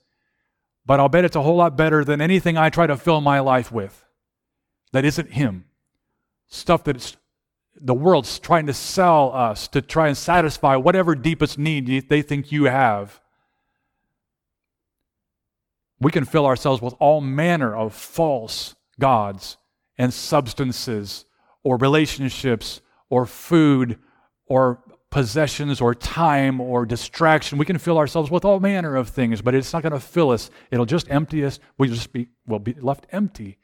but 0.85 0.99
I'll 0.99 1.09
bet 1.09 1.25
it's 1.25 1.35
a 1.35 1.41
whole 1.41 1.55
lot 1.55 1.75
better 1.75 2.03
than 2.03 2.21
anything 2.21 2.57
I 2.57 2.69
try 2.69 2.87
to 2.87 2.97
fill 2.97 3.21
my 3.21 3.39
life 3.39 3.71
with 3.71 4.05
that 4.91 5.05
isn't 5.05 5.31
Him. 5.31 5.65
Stuff 6.47 6.83
that 6.85 7.15
the 7.75 7.93
world's 7.93 8.39
trying 8.39 8.67
to 8.67 8.73
sell 8.73 9.33
us 9.33 9.67
to 9.69 9.81
try 9.81 10.07
and 10.07 10.17
satisfy 10.17 10.75
whatever 10.75 11.15
deepest 11.15 11.57
need 11.57 12.07
they 12.07 12.21
think 12.21 12.51
you 12.51 12.65
have. 12.65 13.19
We 15.99 16.11
can 16.11 16.25
fill 16.25 16.45
ourselves 16.45 16.81
with 16.81 16.93
all 16.99 17.19
manner 17.19 17.75
of 17.75 17.93
false 17.93 18.75
gods 18.99 19.57
and 19.97 20.13
substances 20.13 21.25
or 21.63 21.77
relationships 21.77 22.81
or 23.09 23.25
food 23.25 23.97
or 24.45 24.83
possessions 25.15 25.79
or 25.79 25.95
time 25.95 26.59
or 26.59 26.85
distraction. 26.85 27.57
We 27.57 27.65
can 27.65 27.77
fill 27.77 27.97
ourselves 27.97 28.29
with 28.29 28.43
all 28.43 28.59
manner 28.59 28.97
of 28.97 29.07
things, 29.07 29.41
but 29.41 29.55
it's 29.55 29.71
not 29.71 29.81
going 29.81 29.93
to 29.93 29.99
fill 30.01 30.29
us. 30.29 30.49
It'll 30.71 30.85
just 30.85 31.09
empty 31.09 31.45
us. 31.45 31.57
We'll 31.77 31.89
just 31.89 32.11
be, 32.11 32.27
we'll 32.45 32.59
be 32.59 32.73
left 32.73 33.07
empty. 33.13 33.57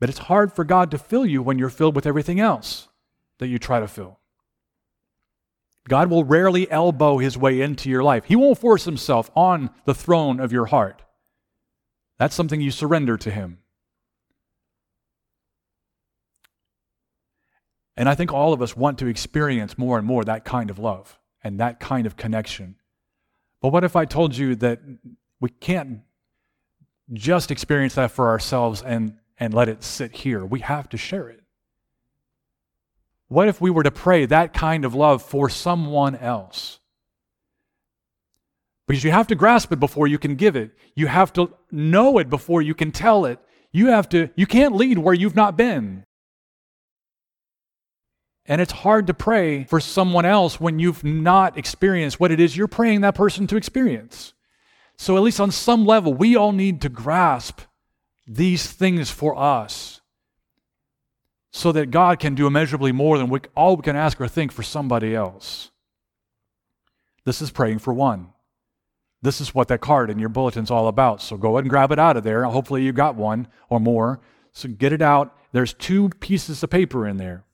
But 0.00 0.10
it's 0.10 0.18
hard 0.18 0.52
for 0.52 0.64
God 0.64 0.90
to 0.90 0.98
fill 0.98 1.24
you 1.24 1.40
when 1.42 1.58
you're 1.58 1.70
filled 1.70 1.96
with 1.96 2.04
everything 2.04 2.40
else 2.40 2.88
that 3.38 3.46
you 3.46 3.58
try 3.58 3.80
to 3.80 3.88
fill. 3.88 4.18
God 5.88 6.10
will 6.10 6.24
rarely 6.24 6.70
elbow 6.70 7.16
his 7.16 7.38
way 7.38 7.62
into 7.62 7.88
your 7.88 8.02
life. 8.02 8.26
He 8.26 8.36
won't 8.36 8.58
force 8.58 8.84
himself 8.84 9.30
on 9.34 9.70
the 9.86 9.94
throne 9.94 10.40
of 10.40 10.52
your 10.52 10.66
heart. 10.66 11.00
That's 12.18 12.34
something 12.34 12.60
you 12.60 12.70
surrender 12.70 13.16
to 13.16 13.30
him. 13.30 13.60
And 17.96 18.08
I 18.08 18.14
think 18.14 18.32
all 18.32 18.52
of 18.52 18.62
us 18.62 18.76
want 18.76 18.98
to 18.98 19.06
experience 19.06 19.76
more 19.76 19.98
and 19.98 20.06
more 20.06 20.24
that 20.24 20.44
kind 20.44 20.70
of 20.70 20.78
love 20.78 21.18
and 21.44 21.60
that 21.60 21.80
kind 21.80 22.06
of 22.06 22.16
connection. 22.16 22.76
But 23.60 23.70
what 23.70 23.84
if 23.84 23.96
I 23.96 24.04
told 24.04 24.36
you 24.36 24.54
that 24.56 24.80
we 25.40 25.50
can't 25.50 26.00
just 27.12 27.50
experience 27.50 27.94
that 27.94 28.10
for 28.10 28.28
ourselves 28.28 28.82
and, 28.82 29.18
and 29.38 29.52
let 29.52 29.68
it 29.68 29.84
sit 29.84 30.12
here? 30.12 30.44
We 30.44 30.60
have 30.60 30.88
to 30.90 30.96
share 30.96 31.28
it. 31.28 31.42
What 33.28 33.48
if 33.48 33.60
we 33.60 33.70
were 33.70 33.82
to 33.82 33.90
pray 33.90 34.26
that 34.26 34.52
kind 34.52 34.84
of 34.84 34.94
love 34.94 35.22
for 35.22 35.48
someone 35.48 36.16
else? 36.16 36.80
Because 38.86 39.04
you 39.04 39.10
have 39.10 39.28
to 39.28 39.34
grasp 39.34 39.72
it 39.72 39.80
before 39.80 40.06
you 40.06 40.18
can 40.18 40.34
give 40.34 40.56
it. 40.56 40.72
You 40.94 41.06
have 41.06 41.32
to 41.34 41.52
know 41.70 42.18
it 42.18 42.28
before 42.28 42.60
you 42.60 42.74
can 42.74 42.92
tell 42.92 43.24
it. 43.24 43.38
You 43.70 43.86
have 43.86 44.08
to 44.10 44.28
you 44.36 44.46
can't 44.46 44.74
lead 44.74 44.98
where 44.98 45.14
you've 45.14 45.36
not 45.36 45.56
been. 45.56 46.04
And 48.46 48.60
it's 48.60 48.72
hard 48.72 49.06
to 49.06 49.14
pray 49.14 49.64
for 49.64 49.80
someone 49.80 50.24
else 50.24 50.60
when 50.60 50.78
you've 50.78 51.04
not 51.04 51.56
experienced 51.56 52.18
what 52.18 52.32
it 52.32 52.40
is 52.40 52.56
you're 52.56 52.66
praying 52.66 53.02
that 53.02 53.14
person 53.14 53.46
to 53.48 53.56
experience. 53.56 54.32
So, 54.96 55.16
at 55.16 55.22
least 55.22 55.40
on 55.40 55.50
some 55.50 55.86
level, 55.86 56.12
we 56.12 56.36
all 56.36 56.52
need 56.52 56.80
to 56.82 56.88
grasp 56.88 57.60
these 58.26 58.70
things 58.70 59.10
for 59.10 59.36
us 59.38 60.00
so 61.50 61.70
that 61.72 61.90
God 61.90 62.18
can 62.18 62.34
do 62.34 62.46
immeasurably 62.46 62.92
more 62.92 63.18
than 63.18 63.28
we, 63.28 63.40
all 63.54 63.76
we 63.76 63.82
can 63.82 63.96
ask 63.96 64.20
or 64.20 64.28
think 64.28 64.52
for 64.52 64.62
somebody 64.62 65.14
else. 65.14 65.70
This 67.24 67.42
is 67.42 67.50
praying 67.50 67.78
for 67.78 67.92
one. 67.92 68.30
This 69.20 69.40
is 69.40 69.54
what 69.54 69.68
that 69.68 69.80
card 69.80 70.10
in 70.10 70.18
your 70.18 70.28
bulletin's 70.28 70.70
all 70.70 70.88
about. 70.88 71.22
So 71.22 71.36
go 71.36 71.50
ahead 71.52 71.64
and 71.64 71.70
grab 71.70 71.92
it 71.92 71.98
out 71.98 72.16
of 72.16 72.24
there. 72.24 72.44
Hopefully 72.44 72.82
you 72.82 72.92
got 72.92 73.14
one 73.14 73.46
or 73.68 73.78
more. 73.78 74.20
So 74.52 74.68
get 74.68 74.92
it 74.92 75.02
out. 75.02 75.36
There's 75.52 75.74
two 75.74 76.08
pieces 76.20 76.62
of 76.62 76.70
paper 76.70 77.06
in 77.06 77.18
there 77.18 77.44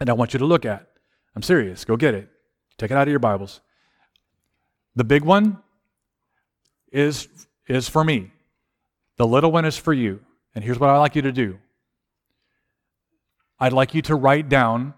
and 0.00 0.08
I 0.08 0.12
want 0.12 0.32
you 0.32 0.38
to 0.38 0.46
look 0.46 0.64
at. 0.64 0.88
I'm 1.34 1.42
serious. 1.42 1.84
Go 1.84 1.96
get 1.96 2.14
it. 2.14 2.28
Take 2.76 2.90
it 2.90 2.96
out 2.96 3.08
of 3.08 3.10
your 3.10 3.18
Bibles. 3.18 3.60
The 4.94 5.04
big 5.04 5.22
one 5.22 5.58
is, 6.92 7.28
is 7.66 7.88
for 7.88 8.04
me. 8.04 8.32
The 9.16 9.26
little 9.26 9.52
one 9.52 9.64
is 9.64 9.76
for 9.76 9.92
you. 9.92 10.20
And 10.54 10.64
here's 10.64 10.78
what 10.78 10.90
I'd 10.90 10.98
like 10.98 11.16
you 11.16 11.22
to 11.22 11.32
do 11.32 11.58
I'd 13.60 13.72
like 13.72 13.94
you 13.94 14.02
to 14.02 14.14
write 14.14 14.48
down 14.48 14.94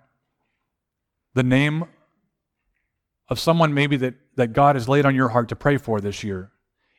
the 1.35 1.43
name 1.43 1.85
of 3.29 3.39
someone 3.39 3.73
maybe 3.73 3.97
that, 3.97 4.15
that 4.37 4.53
God 4.53 4.77
has 4.77 4.89
laid 4.89 5.07
on 5.07 5.15
your 5.15 5.29
heart 5.29 5.49
to 5.51 5.57
pray 5.57 5.77
for 5.77 6.01
this 6.01 6.25
year. 6.25 6.51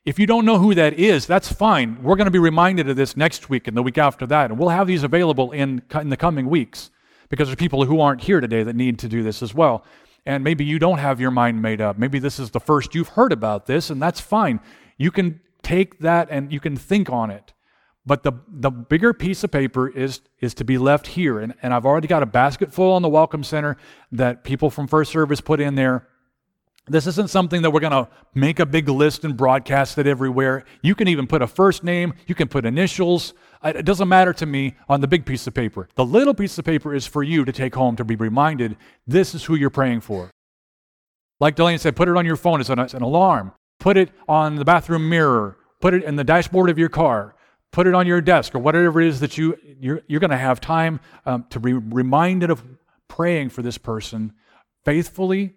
If 0.04 0.18
you 0.18 0.26
don't 0.26 0.46
know 0.46 0.58
who 0.58 0.74
that 0.74 0.94
is, 0.94 1.28
that's 1.28 1.52
fine. 1.52 2.02
We're 2.02 2.16
going 2.16 2.26
to 2.26 2.32
be 2.32 2.40
reminded 2.40 2.90
of 2.90 2.96
this 2.96 3.16
next 3.16 3.50
week 3.50 3.68
and 3.68 3.78
the 3.78 3.84
week 3.84 4.00
after 4.00 4.26
that, 4.28 4.50
and 4.50 4.60
we'll 4.60 4.70
have 4.70 4.88
these 4.88 5.04
available 5.04 5.52
in, 5.52 5.84
in 5.94 6.10
the 6.10 6.18
coming 6.18 6.48
weeks 6.48 6.90
because 7.32 7.48
there's 7.48 7.56
people 7.56 7.86
who 7.86 8.00
aren't 8.00 8.22
here 8.22 8.40
today 8.40 8.62
that 8.62 8.76
need 8.76 9.00
to 9.00 9.08
do 9.08 9.24
this 9.24 9.42
as 9.42 9.56
well. 9.56 9.84
And 10.26 10.44
maybe 10.44 10.64
you 10.64 10.78
don't 10.78 11.00
have 11.00 11.20
your 11.20 11.32
mind 11.32 11.62
made 11.62 11.82
up. 11.82 11.98
Maybe 11.98 12.20
this 12.20 12.38
is 12.38 12.52
the 12.52 12.60
first 12.60 12.94
you've 12.94 13.08
heard 13.10 13.32
about 13.32 13.66
this, 13.66 13.90
and 13.90 14.00
that's 14.00 14.20
fine. 14.20 14.60
You 14.98 15.10
can 15.10 15.40
take 15.64 16.00
that 16.00 16.28
and 16.30 16.52
you 16.52 16.60
can 16.60 16.76
think 16.76 17.10
on 17.10 17.32
it. 17.32 17.54
But 18.06 18.24
the, 18.24 18.34
the 18.48 18.70
bigger 18.70 19.14
piece 19.14 19.44
of 19.44 19.52
paper 19.52 19.88
is, 19.88 20.22
is 20.40 20.54
to 20.56 20.64
be 20.64 20.78
left 20.78 21.08
here. 21.08 21.40
And, 21.40 21.54
and 21.64 21.74
I've 21.74 21.86
already 21.86 22.08
got 22.08 22.22
a 22.22 22.28
basket 22.28 22.74
full 22.74 22.92
on 22.94 23.02
the 23.02 23.10
Welcome 23.10 23.44
Center 23.44 23.78
that 24.12 24.44
people 24.44 24.70
from 24.70 24.88
First 24.88 25.12
Service 25.12 25.40
put 25.40 25.60
in 25.60 25.76
there. 25.76 26.08
This 26.92 27.08
isn't 27.08 27.30
something 27.30 27.62
that 27.62 27.72
we're 27.72 27.80
going 27.80 27.92
to 27.92 28.10
make 28.36 28.60
a 28.60 28.66
big 28.66 28.90
list 28.90 29.24
and 29.24 29.38
broadcast 29.38 29.98
it 29.98 30.08
everywhere. 30.08 30.66
You 30.82 30.94
can 30.94 31.08
even 31.08 31.26
put 31.26 31.42
a 31.42 31.48
first 31.48 31.84
name, 31.84 32.14
you 32.28 32.36
can 32.36 32.50
put 32.50 32.66
initials. 32.66 33.34
It 33.64 33.86
doesn't 33.86 34.10
matter 34.10 34.34
to 34.34 34.46
me 34.46 34.76
on 34.90 35.00
the 35.00 35.08
big 35.08 35.26
piece 35.26 35.48
of 35.48 35.54
paper. 35.54 35.88
The 35.96 36.04
little 36.04 36.34
piece 36.34 36.58
of 36.58 36.66
paper 36.66 36.94
is 36.94 37.08
for 37.08 37.24
you 37.24 37.46
to 37.46 37.52
take 37.52 37.76
home 37.76 37.96
to 37.96 38.04
be 38.04 38.16
reminded 38.16 38.76
this 39.08 39.34
is 39.34 39.46
who 39.46 39.56
you're 39.56 39.70
praying 39.70 40.02
for. 40.02 40.32
Like 41.40 41.56
Delaney 41.56 41.78
said, 41.78 41.96
put 41.96 42.10
it 42.10 42.18
on 42.18 42.26
your 42.26 42.36
phone 42.36 42.60
as 42.60 42.70
an, 42.70 42.80
as 42.80 42.94
an 42.94 43.04
alarm. 43.04 43.54
Put 43.80 43.96
it 43.96 44.10
on 44.28 44.56
the 44.56 44.66
bathroom 44.66 45.08
mirror. 45.08 45.58
Put 45.80 45.94
it 45.94 46.04
in 46.04 46.18
the 46.18 46.24
dashboard 46.24 46.70
of 46.70 46.78
your 46.78 46.90
car. 46.90 47.36
Put 47.72 47.88
it 47.88 47.94
on 47.94 48.06
your 48.06 48.20
desk 48.20 48.54
or 48.54 48.60
whatever 48.60 49.00
it 49.00 49.08
is 49.08 49.22
that 49.22 49.38
you, 49.38 49.58
you're, 49.80 50.02
you're 50.08 50.20
going 50.20 50.32
to 50.32 50.38
have 50.38 50.60
time 50.60 51.00
um, 51.26 51.46
to 51.52 51.60
be 51.60 51.72
reminded 51.72 52.50
of 52.50 52.64
praying 53.08 53.50
for 53.50 53.62
this 53.62 53.78
person 53.78 54.34
faithfully, 54.84 55.56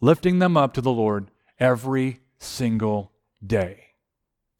lifting 0.00 0.38
them 0.38 0.56
up 0.56 0.74
to 0.74 0.80
the 0.80 0.92
Lord 0.92 1.30
every 1.58 2.20
single 2.38 3.12
day 3.44 3.94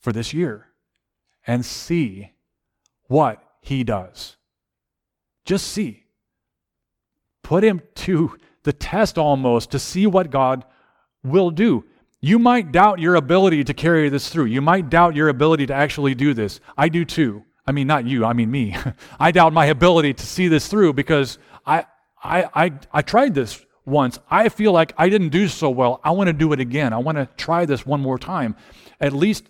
for 0.01 0.12
this 0.12 0.33
year 0.33 0.68
and 1.46 1.64
see 1.64 2.33
what 3.09 3.42
he 3.61 3.85
does. 3.85 4.37
Just 5.44 5.68
see. 5.68 6.05
Put 7.42 7.62
him 7.62 7.83
to 7.96 8.37
the 8.64 8.72
test 8.72 9.16
almost 9.18 9.70
to 9.70 9.79
see 9.79 10.07
what 10.07 10.31
God 10.31 10.64
will 11.22 11.51
do. 11.51 11.85
You 12.20 12.38
might 12.38 12.72
doubt 12.72 12.99
your 12.99 13.14
ability 13.14 13.62
to 13.64 13.75
carry 13.75 14.09
this 14.09 14.29
through. 14.29 14.46
You 14.46 14.61
might 14.61 14.90
doubt 14.90 15.14
your 15.14 15.29
ability 15.29 15.66
to 15.66 15.75
actually 15.75 16.14
do 16.14 16.35
this. 16.35 16.61
I 16.77 16.88
do 16.88 17.05
too. 17.05 17.44
I 17.66 17.72
mean, 17.72 17.87
not 17.87 18.07
you, 18.07 18.25
I 18.25 18.33
mean 18.33 18.51
me. 18.51 18.77
I 19.20 19.33
doubt 19.33 19.53
my 19.53 19.66
ability 19.66 20.14
to 20.14 20.27
see 20.27 20.49
this 20.49 20.68
through 20.68 20.94
because 20.94 21.38
I, 21.64 21.87
I, 22.22 22.49
I, 22.55 22.72
I 22.92 23.03
tried 23.03 23.35
this 23.35 23.65
once. 23.87 24.18
I 24.31 24.51
feel 24.51 24.72
like 24.72 24.92
I 24.99 25.09
didn't 25.09 25.31
do 25.31 25.49
so 25.49 25.70
well. 25.70 26.01
I 26.05 26.11
want 26.11 26.29
to 26.29 26.35
do 26.35 26.53
it 26.53 26.61
again. 26.61 26.92
I 26.92 26.99
want 26.99 27.16
to 27.16 27.29
try 27.37 27.64
this 27.64 27.87
one 27.87 28.01
more 28.01 28.18
time, 28.18 28.57
at 29.01 29.12
least 29.14 29.46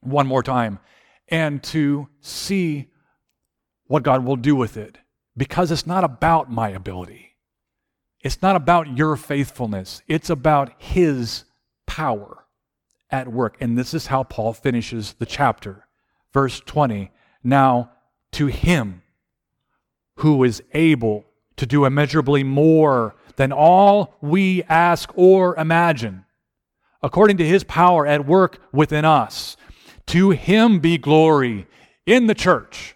one 0.00 0.26
more 0.26 0.42
time 0.42 0.80
and 1.28 1.62
to 1.62 2.08
see 2.20 2.88
what 3.86 4.02
God 4.02 4.24
will 4.24 4.36
do 4.36 4.54
with 4.54 4.76
it. 4.76 4.98
Because 5.36 5.72
it's 5.72 5.86
not 5.86 6.04
about 6.04 6.50
my 6.50 6.68
ability, 6.68 7.36
it's 8.20 8.40
not 8.40 8.56
about 8.56 8.96
your 8.96 9.16
faithfulness, 9.16 10.02
it's 10.06 10.30
about 10.30 10.72
His 10.78 11.44
power 11.86 12.46
at 13.10 13.28
work. 13.28 13.56
And 13.60 13.76
this 13.76 13.94
is 13.94 14.06
how 14.06 14.22
Paul 14.22 14.52
finishes 14.52 15.14
the 15.14 15.26
chapter. 15.26 15.86
Verse 16.32 16.60
20 16.60 17.10
Now 17.42 17.90
to 18.32 18.46
Him 18.46 19.02
who 20.18 20.44
is 20.44 20.62
able 20.72 21.24
to 21.56 21.66
do 21.66 21.84
immeasurably 21.84 22.44
more 22.44 23.16
than 23.36 23.52
all 23.52 24.14
we 24.20 24.62
ask 24.64 25.10
or 25.14 25.56
imagine, 25.56 26.24
according 27.02 27.36
to 27.38 27.46
His 27.46 27.64
power 27.64 28.06
at 28.06 28.26
work 28.26 28.58
within 28.72 29.04
us. 29.04 29.56
To 30.06 30.30
him 30.30 30.80
be 30.80 30.98
glory 30.98 31.66
in 32.06 32.26
the 32.26 32.34
church 32.34 32.94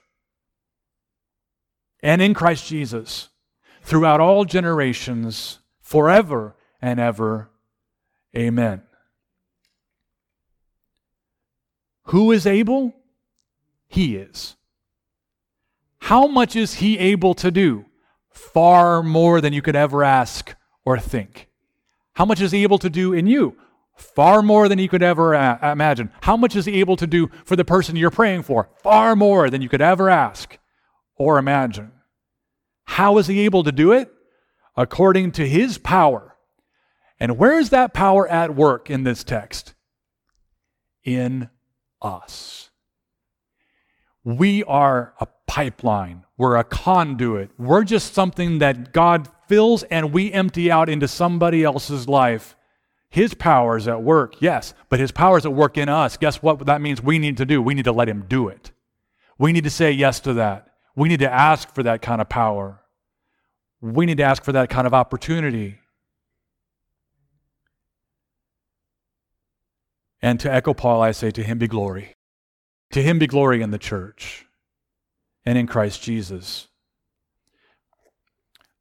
and 2.03 2.21
in 2.21 2.35
Christ 2.35 2.69
Jesus 2.69 3.31
throughout 3.83 4.21
all 4.21 4.45
generations, 4.45 5.61
forever 5.81 6.55
and 6.81 7.01
ever. 7.01 7.51
Amen. 8.37 8.83
Who 12.05 12.33
is 12.33 12.47
able? 12.47 12.95
He 13.89 14.17
is. 14.17 14.57
How 16.01 16.27
much 16.27 16.55
is 16.57 16.75
He 16.75 16.99
able 16.99 17.35
to 17.35 17.51
do? 17.51 17.87
Far 18.39 19.03
more 19.03 19.41
than 19.41 19.53
you 19.53 19.61
could 19.63 19.77
ever 19.77 20.05
ask 20.05 20.55
or 20.85 20.99
think. 20.99 21.49
How 22.15 22.25
much 22.25 22.41
is 22.41 22.53
He 22.53 22.63
able 22.63 22.79
to 22.79 22.89
do 22.89 23.13
in 23.13 23.27
you? 23.27 23.57
Far 23.97 24.43
more 24.43 24.69
than 24.69 24.79
you 24.79 24.89
could 24.89 25.03
ever 25.03 25.35
a- 25.35 25.73
imagine. 25.73 26.11
How 26.23 26.37
much 26.37 26.55
is 26.55 26.65
He 26.65 26.79
able 26.81 26.97
to 26.97 27.07
do 27.07 27.31
for 27.45 27.57
the 27.57 27.65
person 27.65 27.97
you're 27.97 28.11
praying 28.11 28.45
for? 28.45 28.71
Far 28.83 29.17
more 29.17 29.51
than 29.51 29.61
you 29.61 29.69
could 29.69 29.83
ever 29.83 30.09
ask 30.09 30.57
or 31.17 31.39
imagine. 31.39 31.91
How 32.85 33.19
is 33.19 33.27
He 33.27 33.41
able 33.41 33.65
to 33.65 33.73
do 33.73 33.93
it? 33.93 34.11
According 34.77 35.33
to 35.33 35.49
His 35.49 35.77
power. 35.79 36.37
And 37.19 37.37
where 37.39 37.59
is 37.59 37.71
that 37.71 37.93
power 37.93 38.29
at 38.29 38.55
work 38.55 38.89
in 38.89 39.03
this 39.03 39.25
text? 39.25 39.75
In 41.03 41.49
us. 42.01 42.71
We 44.23 44.63
are 44.65 45.15
a 45.21 45.27
pipeline. 45.49 46.25
We're 46.37 46.57
a 46.57 46.63
conduit. 46.63 47.51
We're 47.59 47.83
just 47.83 48.15
something 48.15 48.59
that 48.59 48.93
God 48.93 49.29
fills 49.49 49.83
and 49.85 50.13
we 50.13 50.31
empty 50.31 50.71
out 50.71 50.89
into 50.89 51.09
somebody 51.09 51.65
else's 51.65 52.07
life. 52.07 52.55
His 53.11 53.35
power 53.35 53.77
is 53.77 53.89
at 53.89 54.03
work, 54.03 54.41
yes, 54.41 54.75
but 54.91 55.01
His 55.01 55.11
power 55.11 55.39
is 55.39 55.47
at 55.47 55.53
work 55.53 55.79
in 55.79 55.89
us. 55.89 56.17
Guess 56.19 56.43
what 56.43 56.67
that 56.67 56.83
means 56.83 57.03
we 57.03 57.19
need 57.19 57.39
to 57.39 57.47
do? 57.47 57.61
We 57.61 57.75
need 57.75 57.87
to 57.87 57.93
let 57.93 58.09
Him 58.09 58.27
do 58.29 58.49
it. 58.49 58.71
We 59.39 59.53
need 59.53 59.65
to 59.65 59.71
say 59.71 59.91
yes 59.91 60.21
to 60.21 60.35
that. 60.35 60.69
We 60.95 61.09
need 61.09 61.21
to 61.21 61.33
ask 61.33 61.75
for 61.75 61.83
that 61.83 62.03
kind 62.03 62.21
of 62.21 62.29
power. 62.29 62.81
We 63.81 64.05
need 64.05 64.19
to 64.19 64.25
ask 64.25 64.45
for 64.45 64.53
that 64.53 64.69
kind 64.69 64.87
of 64.87 64.93
opportunity. 64.93 65.79
And 70.21 70.39
to 70.41 70.53
echo 70.53 70.75
Paul, 70.75 71.01
I 71.01 71.13
say, 71.13 71.31
To 71.31 71.43
Him 71.43 71.59
be 71.59 71.69
glory. 71.69 72.15
To 72.93 73.03
Him 73.03 73.19
be 73.19 73.27
glory 73.27 73.63
in 73.63 73.71
the 73.71 73.79
church 73.79 74.45
and 75.45 75.59
in 75.59 75.67
Christ 75.67 76.03
Jesus. 76.03 76.69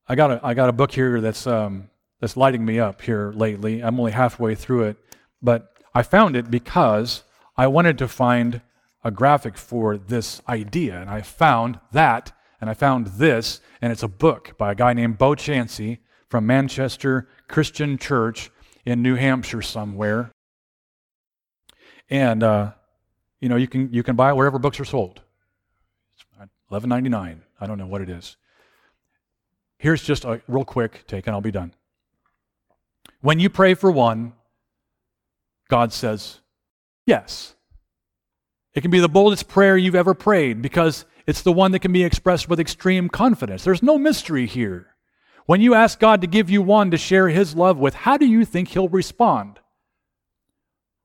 I 0.08 0.15
got 0.15 0.32
a, 0.32 0.39
I 0.43 0.54
got 0.54 0.70
a 0.70 0.74
book 0.74 0.91
here 0.91 1.20
that's, 1.22 1.46
um, 1.48 1.89
that's 2.20 2.38
lighting 2.38 2.65
me 2.65 2.80
up 2.80 3.02
here 3.02 3.32
lately. 3.36 3.82
I'm 3.82 4.00
only 4.00 4.13
halfway 4.13 4.56
through 4.56 4.84
it, 4.84 4.98
but 5.41 5.74
I 5.93 6.04
found 6.04 6.36
it 6.36 6.50
because 6.50 7.24
I 7.56 7.67
wanted 7.67 7.98
to 8.00 8.08
find 8.08 8.62
a 9.04 9.12
graphic 9.12 9.58
for 9.58 9.98
this 9.98 10.41
idea, 10.50 11.00
and 11.00 11.10
I 11.10 11.22
found 11.22 11.80
that, 11.91 12.32
and 12.60 12.70
I 12.70 12.74
found 12.74 13.08
this, 13.08 13.62
and 13.82 13.91
it's 13.91 14.04
a 14.04 14.08
book 14.08 14.58
by 14.58 14.72
a 14.72 14.76
guy 14.76 14.93
named 14.93 15.17
Bo 15.17 15.36
Chancey 15.36 16.00
from 16.30 16.46
Manchester 16.46 17.28
Christian 17.48 17.98
Church 17.98 18.52
in 18.86 19.02
New 19.02 19.15
Hampshire 19.15 19.62
somewhere. 19.62 20.32
And 22.10 22.43
uh, 22.43 22.72
you 23.39 23.50
know, 23.50 23.56
you 23.56 23.67
can 23.67 23.91
you 23.93 24.04
can 24.04 24.15
buy 24.15 24.32
it 24.32 24.36
wherever 24.36 24.60
books 24.60 24.80
are 24.80 24.86
sold. 24.86 25.22
Eleven 26.69 26.89
ninety 26.89 27.10
nine. 27.10 27.43
I 27.60 27.67
don't 27.67 27.77
know 27.77 27.88
what 27.88 28.01
it 28.01 28.10
is. 28.10 28.38
Here's 29.77 30.03
just 30.03 30.25
a 30.25 30.41
real 30.47 30.65
quick 30.65 31.06
take, 31.08 31.27
and 31.27 31.36
I'll 31.36 31.41
be 31.41 31.51
done. 31.51 31.73
When 33.21 33.39
you 33.39 33.49
pray 33.49 33.73
for 33.73 33.91
one, 33.91 34.34
God 35.69 35.93
says 35.93 36.39
yes. 37.06 37.56
It 38.73 38.82
can 38.82 38.91
be 38.91 38.99
the 38.99 39.10
boldest 39.10 39.47
prayer 39.47 39.77
you've 39.77 39.95
ever 39.95 40.13
prayed 40.13 40.62
because 40.62 41.06
it's 41.25 41.41
the 41.41 41.51
one 41.51 41.71
that 41.71 41.80
can 41.80 41.91
be 41.91 42.03
expressed 42.03 42.47
with 42.47 42.60
extreme 42.60 43.10
confidence. 43.10 43.63
There's 43.63 43.84
no 43.84 43.97
mystery 43.97 44.45
here. 44.45 44.88
When 45.45 45.62
you 45.62 45.73
ask 45.73 45.99
God 45.99 46.21
to 46.21 46.27
give 46.27 46.49
you 46.49 46.62
one 46.62 46.91
to 46.91 46.97
share 46.97 47.30
his 47.30 47.56
love 47.56 47.77
with, 47.77 47.93
how 47.93 48.17
do 48.17 48.25
you 48.25 48.45
think 48.45 48.67
he'll 48.69 48.89
respond? 48.89 49.60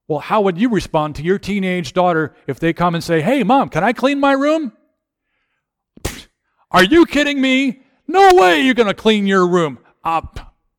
Well, 0.09 0.19
how 0.19 0.43
would 0.43 0.59
you 0.59 0.69
respond 0.69 1.15
to 1.17 1.23
your 1.23 1.39
teenage 1.39 1.93
daughter 1.93 2.35
if 2.47 2.59
they 2.61 2.73
come 2.73 2.95
and 2.95 3.03
say, 3.03 3.21
Hey, 3.21 3.43
mom, 3.45 3.69
can 3.69 3.85
I 3.85 3.93
clean 3.93 4.21
my 4.21 4.33
room? 4.33 4.73
Are 6.73 6.85
you 6.85 7.07
kidding 7.07 7.41
me? 7.41 7.83
No 8.09 8.35
way 8.35 8.63
you're 8.63 8.75
going 8.75 8.89
to 8.89 8.95
clean 8.95 9.27
your 9.27 9.47
room. 9.47 9.79
Uh, 10.03 10.23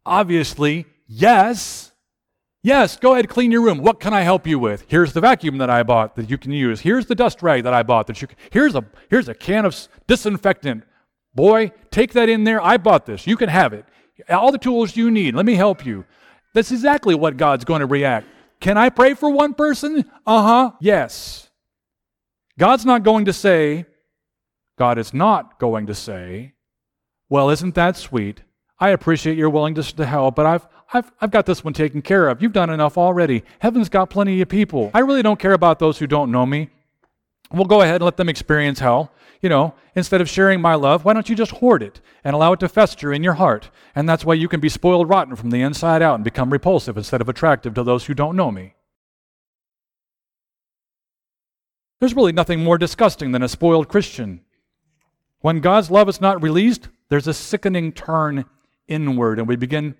obviously, 0.06 0.86
yes. 1.08 1.92
Yes, 2.62 2.98
go 2.98 3.14
ahead, 3.14 3.28
clean 3.28 3.52
your 3.52 3.62
room. 3.62 3.80
What 3.80 4.00
can 4.00 4.14
I 4.14 4.22
help 4.22 4.48
you 4.48 4.58
with? 4.58 4.86
Here's 4.88 5.14
the 5.14 5.20
vacuum 5.20 5.58
that 5.58 5.70
I 5.70 5.84
bought 5.84 6.16
that 6.16 6.30
you 6.30 6.38
can 6.38 6.52
use. 6.52 6.80
Here's 6.80 7.06
the 7.06 7.16
dust 7.16 7.44
rag 7.44 7.64
that 7.64 7.74
I 7.74 7.84
bought 7.84 8.08
that 8.08 8.22
you 8.22 8.28
can. 8.28 8.38
Here's 8.52 8.74
a 8.74 8.86
here's 9.10 9.28
a 9.28 9.34
can 9.34 9.66
of 9.66 9.88
disinfectant. 10.08 10.86
Boy, 11.36 11.72
take 11.92 12.14
that 12.14 12.30
in 12.30 12.46
there. 12.46 12.62
I 12.62 12.78
bought 12.78 13.06
this. 13.06 13.28
You 13.28 13.36
can 13.36 13.50
have 13.50 13.74
it. 13.74 13.86
All 14.30 14.52
the 14.52 14.58
tools 14.58 14.96
you 14.96 15.12
need. 15.12 15.36
Let 15.36 15.46
me 15.46 15.56
help 15.56 15.86
you. 15.86 16.06
That's 16.54 16.72
exactly 16.72 17.16
what 17.16 17.36
God's 17.36 17.66
going 17.66 17.82
to 17.82 17.86
react. 17.86 18.28
Can 18.62 18.78
I 18.78 18.90
pray 18.90 19.14
for 19.14 19.30
one 19.30 19.54
person? 19.54 20.10
Uh 20.26 20.44
huh. 20.44 20.72
Yes. 20.80 21.50
God's 22.58 22.86
not 22.86 23.04
going 23.04 23.26
to 23.26 23.34
say, 23.34 23.86
God 24.78 24.98
is 24.98 25.14
not 25.14 25.60
going 25.60 25.88
to 25.88 25.96
say, 25.96 26.54
Well, 27.30 27.50
isn't 27.50 27.76
that 27.76 27.98
sweet? 27.98 28.42
I 28.80 28.90
appreciate 28.90 29.38
your 29.38 29.50
willingness 29.50 29.94
to 29.94 30.06
help, 30.06 30.36
but 30.36 30.46
I've, 30.46 30.68
I've, 30.94 31.12
I've 31.22 31.32
got 31.32 31.46
this 31.46 31.64
one 31.64 31.74
taken 31.74 32.02
care 32.02 32.28
of. 32.28 32.42
You've 32.42 32.54
done 32.54 32.70
enough 32.70 32.98
already. 32.98 33.44
Heaven's 33.60 33.90
got 33.90 34.10
plenty 34.10 34.42
of 34.42 34.50
people. 34.50 34.92
I 34.94 35.00
really 35.00 35.22
don't 35.22 35.40
care 35.40 35.54
about 35.54 35.80
those 35.80 36.00
who 36.00 36.08
don't 36.08 36.32
know 36.32 36.46
me. 36.46 36.70
We'll 37.52 37.66
go 37.66 37.82
ahead 37.82 37.96
and 37.96 38.06
let 38.06 38.18
them 38.18 38.30
experience 38.30 38.80
hell. 38.80 39.12
You 39.42 39.50
know, 39.50 39.76
instead 39.96 40.22
of 40.22 40.30
sharing 40.30 40.62
my 40.62 40.76
love, 40.76 41.06
why 41.06 41.14
don't 41.14 41.30
you 41.30 41.36
just 41.36 41.52
hoard 41.52 41.84
it 41.84 42.02
and 42.24 42.34
allow 42.34 42.54
it 42.54 42.60
to 42.62 42.70
fester 42.70 43.14
in 43.14 43.24
your 43.24 43.34
heart? 43.34 43.70
And 43.94 44.08
that's 44.08 44.26
why 44.26 44.34
you 44.34 44.48
can 44.48 44.60
be 44.60 44.70
spoiled 44.70 45.10
rotten 45.10 45.36
from 45.36 45.50
the 45.50 45.62
inside 45.62 46.02
out 46.02 46.16
and 46.16 46.24
become 46.24 46.52
repulsive 46.52 46.98
instead 46.98 47.22
of 47.22 47.30
attractive 47.30 47.74
to 47.76 47.84
those 47.84 48.06
who 48.06 48.14
don't 48.14 48.38
know 48.38 48.52
me. 48.52 48.76
There's 52.00 52.16
really 52.16 52.32
nothing 52.32 52.64
more 52.64 52.78
disgusting 52.78 53.32
than 53.32 53.44
a 53.44 53.50
spoiled 53.50 53.88
Christian. 53.88 54.42
When 55.44 55.60
God's 55.60 55.92
love 55.92 56.08
is 56.08 56.22
not 56.22 56.42
released, 56.42 56.88
there's 57.10 57.28
a 57.28 57.34
sickening 57.34 57.92
turn 57.92 58.46
inward, 58.88 59.40
and 59.40 59.46
we 59.46 59.58
begin 59.58 59.96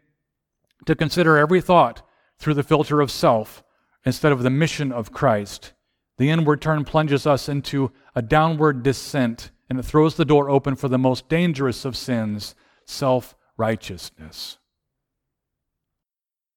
to 0.86 0.96
consider 0.96 1.36
every 1.36 1.60
thought 1.60 2.02
through 2.40 2.54
the 2.54 2.64
filter 2.64 3.02
of 3.02 3.12
self 3.12 3.62
instead 4.06 4.32
of 4.32 4.42
the 4.42 4.50
mission 4.50 4.94
of 4.94 5.12
Christ. 5.12 5.74
The 6.18 6.30
inward 6.30 6.62
turn 6.62 6.86
plunges 6.86 7.28
us 7.28 7.50
into 7.50 7.92
a 8.16 8.22
downward 8.22 8.84
descent, 8.84 9.52
and 9.70 9.78
it 9.78 9.84
throws 9.84 10.16
the 10.16 10.24
door 10.24 10.50
open 10.50 10.78
for 10.78 10.88
the 10.88 10.98
most 10.98 11.28
dangerous 11.28 11.84
of 11.84 11.98
sins 11.98 12.56
self 12.86 13.36
righteousness. 13.58 14.60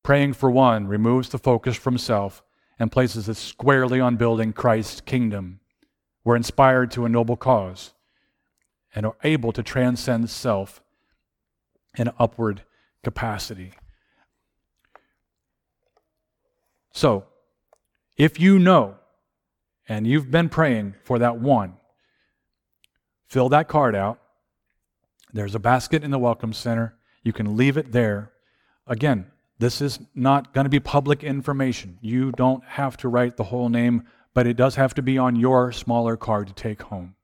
Praying 0.04 0.34
for 0.34 0.48
one 0.48 0.86
removes 0.86 1.30
the 1.30 1.38
focus 1.38 1.74
from 1.74 1.98
self 1.98 2.40
and 2.78 2.92
places 2.92 3.28
it 3.28 3.34
squarely 3.34 3.98
on 3.98 4.14
building 4.14 4.52
Christ's 4.52 5.00
kingdom. 5.00 5.58
We're 6.22 6.36
inspired 6.36 6.92
to 6.92 7.04
a 7.04 7.08
noble 7.08 7.36
cause 7.36 7.92
and 8.96 9.04
are 9.04 9.16
able 9.22 9.52
to 9.52 9.62
transcend 9.62 10.30
self 10.30 10.82
in 11.98 12.10
upward 12.18 12.62
capacity. 13.04 13.72
So, 16.92 17.26
if 18.16 18.40
you 18.40 18.58
know 18.58 18.96
and 19.86 20.06
you've 20.06 20.30
been 20.30 20.48
praying 20.48 20.94
for 21.04 21.18
that 21.18 21.38
one, 21.38 21.74
fill 23.28 23.50
that 23.50 23.68
card 23.68 23.94
out. 23.94 24.18
There's 25.30 25.54
a 25.54 25.60
basket 25.60 26.02
in 26.02 26.10
the 26.10 26.18
Welcome 26.18 26.54
Center. 26.54 26.96
You 27.22 27.34
can 27.34 27.54
leave 27.54 27.76
it 27.76 27.92
there. 27.92 28.32
Again, 28.86 29.26
this 29.58 29.82
is 29.82 29.98
not 30.14 30.54
going 30.54 30.64
to 30.64 30.70
be 30.70 30.80
public 30.80 31.22
information. 31.22 31.98
You 32.00 32.32
don't 32.32 32.64
have 32.64 32.96
to 32.98 33.08
write 33.08 33.36
the 33.36 33.44
whole 33.44 33.68
name, 33.68 34.04
but 34.32 34.46
it 34.46 34.56
does 34.56 34.76
have 34.76 34.94
to 34.94 35.02
be 35.02 35.18
on 35.18 35.36
your 35.36 35.70
smaller 35.72 36.16
card 36.16 36.46
to 36.46 36.54
take 36.54 36.80
home. 36.82 37.16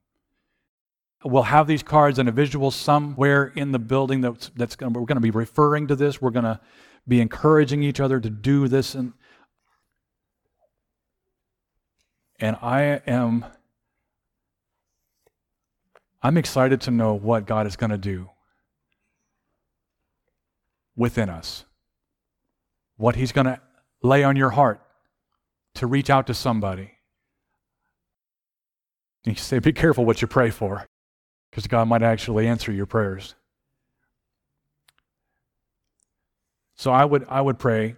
We'll 1.25 1.43
have 1.43 1.67
these 1.67 1.83
cards 1.83 2.19
and 2.19 2.27
a 2.27 2.31
visual 2.31 2.69
somewhere 2.71 3.53
in 3.55 3.71
the 3.71 3.79
building 3.79 4.21
that's, 4.21 4.51
that's 4.55 4.75
to, 4.75 4.87
we're 4.89 5.05
going 5.05 5.15
to 5.15 5.21
be 5.21 5.31
referring 5.31 5.87
to 5.87 5.95
this. 5.95 6.21
We're 6.21 6.31
going 6.31 6.43
to 6.45 6.59
be 7.07 7.21
encouraging 7.21 7.83
each 7.83 7.99
other 7.99 8.19
to 8.19 8.29
do 8.29 8.67
this. 8.67 8.95
And 8.95 9.13
And 12.43 12.57
I 12.61 13.01
am 13.07 13.45
I'm 16.21 16.37
excited 16.37 16.81
to 16.81 16.91
know 16.91 17.13
what 17.13 17.45
God 17.45 17.67
is 17.67 17.75
going 17.77 17.91
to 17.91 17.97
do 17.97 18.29
within 20.95 21.29
us. 21.29 21.63
What 22.97 23.15
he's 23.15 23.31
going 23.31 23.45
to 23.45 23.61
lay 24.01 24.23
on 24.23 24.35
your 24.35 24.51
heart 24.51 24.81
to 25.75 25.87
reach 25.87 26.09
out 26.09 26.27
to 26.27 26.33
somebody. 26.33 26.91
You 29.25 29.35
say, 29.35 29.59
be 29.59 29.71
careful 29.71 30.05
what 30.05 30.21
you 30.21 30.27
pray 30.27 30.49
for, 30.49 30.85
because 31.53 31.67
God 31.67 31.87
might 31.87 32.01
actually 32.01 32.47
answer 32.47 32.71
your 32.71 32.87
prayers. 32.87 33.35
So 36.73 36.91
I 36.91 37.05
would, 37.05 37.27
I 37.29 37.41
would 37.41 37.59
pray 37.59 37.95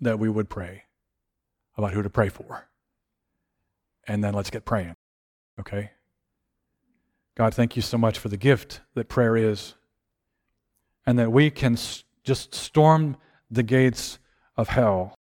that 0.00 0.20
we 0.20 0.28
would 0.28 0.48
pray 0.48 0.84
about 1.76 1.92
who 1.94 2.04
to 2.04 2.08
pray 2.08 2.28
for 2.28 2.68
and 4.06 4.22
then 4.22 4.32
let's 4.32 4.48
get 4.48 4.64
praying. 4.64 4.94
Okay? 5.58 5.90
God, 7.36 7.52
thank 7.52 7.74
you 7.74 7.82
so 7.82 7.98
much 7.98 8.16
for 8.16 8.28
the 8.28 8.36
gift 8.36 8.80
that 8.94 9.08
prayer 9.08 9.36
is, 9.36 9.74
and 11.04 11.18
that 11.18 11.32
we 11.32 11.50
can 11.50 11.76
just 12.22 12.54
storm 12.54 13.16
the 13.50 13.64
gates 13.64 14.20
of 14.56 14.68
hell 14.68 15.16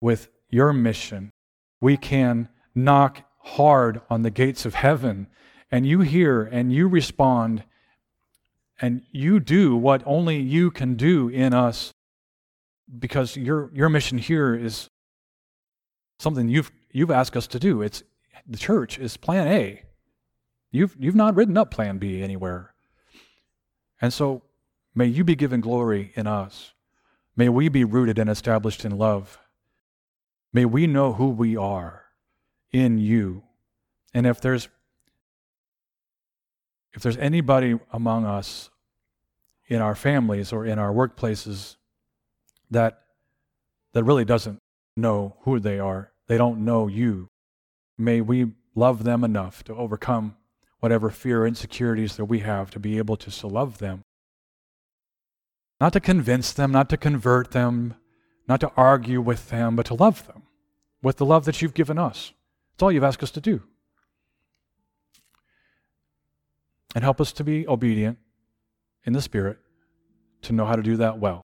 with 0.00 0.28
your 0.50 0.72
mission. 0.72 1.32
We 1.80 1.96
can 1.96 2.48
knock 2.76 3.24
hard 3.40 4.02
on 4.08 4.22
the 4.22 4.30
gates 4.30 4.64
of 4.64 4.76
heaven, 4.76 5.26
and 5.70 5.86
you 5.86 6.00
hear 6.00 6.42
and 6.42 6.72
you 6.72 6.88
respond, 6.88 7.64
and 8.80 9.02
you 9.10 9.40
do 9.40 9.76
what 9.76 10.02
only 10.04 10.38
you 10.38 10.70
can 10.70 10.94
do 10.94 11.28
in 11.28 11.54
us 11.54 11.92
because 12.98 13.36
your, 13.36 13.70
your 13.74 13.88
mission 13.88 14.18
here 14.18 14.54
is 14.54 14.90
something 16.18 16.48
you've, 16.48 16.70
you've 16.92 17.10
asked 17.10 17.36
us 17.36 17.46
to 17.48 17.58
do. 17.58 17.82
It's 17.82 18.02
the 18.46 18.58
church 18.58 18.98
is 18.98 19.16
plan 19.16 19.48
A. 19.48 19.82
You've, 20.70 20.94
you've 20.98 21.14
not 21.14 21.34
written 21.34 21.56
up 21.56 21.70
plan 21.70 21.98
B 21.98 22.22
anywhere. 22.22 22.74
And 24.00 24.12
so 24.12 24.42
may 24.94 25.06
you 25.06 25.24
be 25.24 25.34
given 25.34 25.60
glory 25.60 26.12
in 26.14 26.26
us. 26.26 26.72
May 27.34 27.48
we 27.48 27.68
be 27.68 27.84
rooted 27.84 28.18
and 28.18 28.30
established 28.30 28.84
in 28.84 28.96
love. 28.96 29.38
May 30.52 30.64
we 30.64 30.86
know 30.86 31.14
who 31.14 31.30
we 31.30 31.56
are 31.56 32.04
in 32.72 32.98
you. 32.98 33.42
And 34.14 34.26
if 34.26 34.40
there's 34.40 34.68
if 36.96 37.02
there's 37.02 37.18
anybody 37.18 37.78
among 37.92 38.24
us 38.24 38.70
in 39.68 39.82
our 39.82 39.94
families 39.94 40.50
or 40.50 40.64
in 40.64 40.78
our 40.78 40.92
workplaces 40.92 41.76
that 42.70 43.02
that 43.92 44.02
really 44.02 44.24
doesn't 44.24 44.58
know 44.96 45.36
who 45.40 45.60
they 45.60 45.78
are, 45.78 46.10
they 46.26 46.38
don't 46.38 46.64
know 46.64 46.86
you, 46.86 47.28
may 47.98 48.20
we 48.20 48.46
love 48.74 49.04
them 49.04 49.24
enough 49.24 49.62
to 49.64 49.74
overcome 49.74 50.36
whatever 50.80 51.10
fear 51.10 51.42
or 51.42 51.46
insecurities 51.46 52.16
that 52.16 52.24
we 52.24 52.40
have 52.40 52.70
to 52.70 52.78
be 52.78 52.98
able 52.98 53.16
to 53.16 53.30
so 53.30 53.46
love 53.46 53.78
them. 53.78 54.02
Not 55.80 55.92
to 55.92 56.00
convince 56.00 56.52
them, 56.52 56.72
not 56.72 56.88
to 56.90 56.96
convert 56.96 57.50
them, 57.50 57.94
not 58.48 58.60
to 58.60 58.72
argue 58.76 59.20
with 59.20 59.50
them, 59.50 59.76
but 59.76 59.86
to 59.86 59.94
love 59.94 60.26
them 60.26 60.44
with 61.02 61.18
the 61.18 61.26
love 61.26 61.44
that 61.44 61.60
you've 61.60 61.74
given 61.74 61.98
us. 61.98 62.32
It's 62.72 62.82
all 62.82 62.90
you've 62.90 63.04
asked 63.04 63.22
us 63.22 63.30
to 63.32 63.40
do. 63.40 63.62
And 66.96 67.04
help 67.04 67.20
us 67.20 67.30
to 67.32 67.44
be 67.44 67.68
obedient 67.68 68.16
in 69.04 69.12
the 69.12 69.20
Spirit 69.20 69.58
to 70.40 70.54
know 70.54 70.64
how 70.64 70.76
to 70.76 70.82
do 70.82 70.96
that 70.96 71.18
well. 71.18 71.42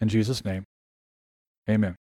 In 0.00 0.08
Jesus' 0.08 0.44
name, 0.44 0.64
amen. 1.70 1.94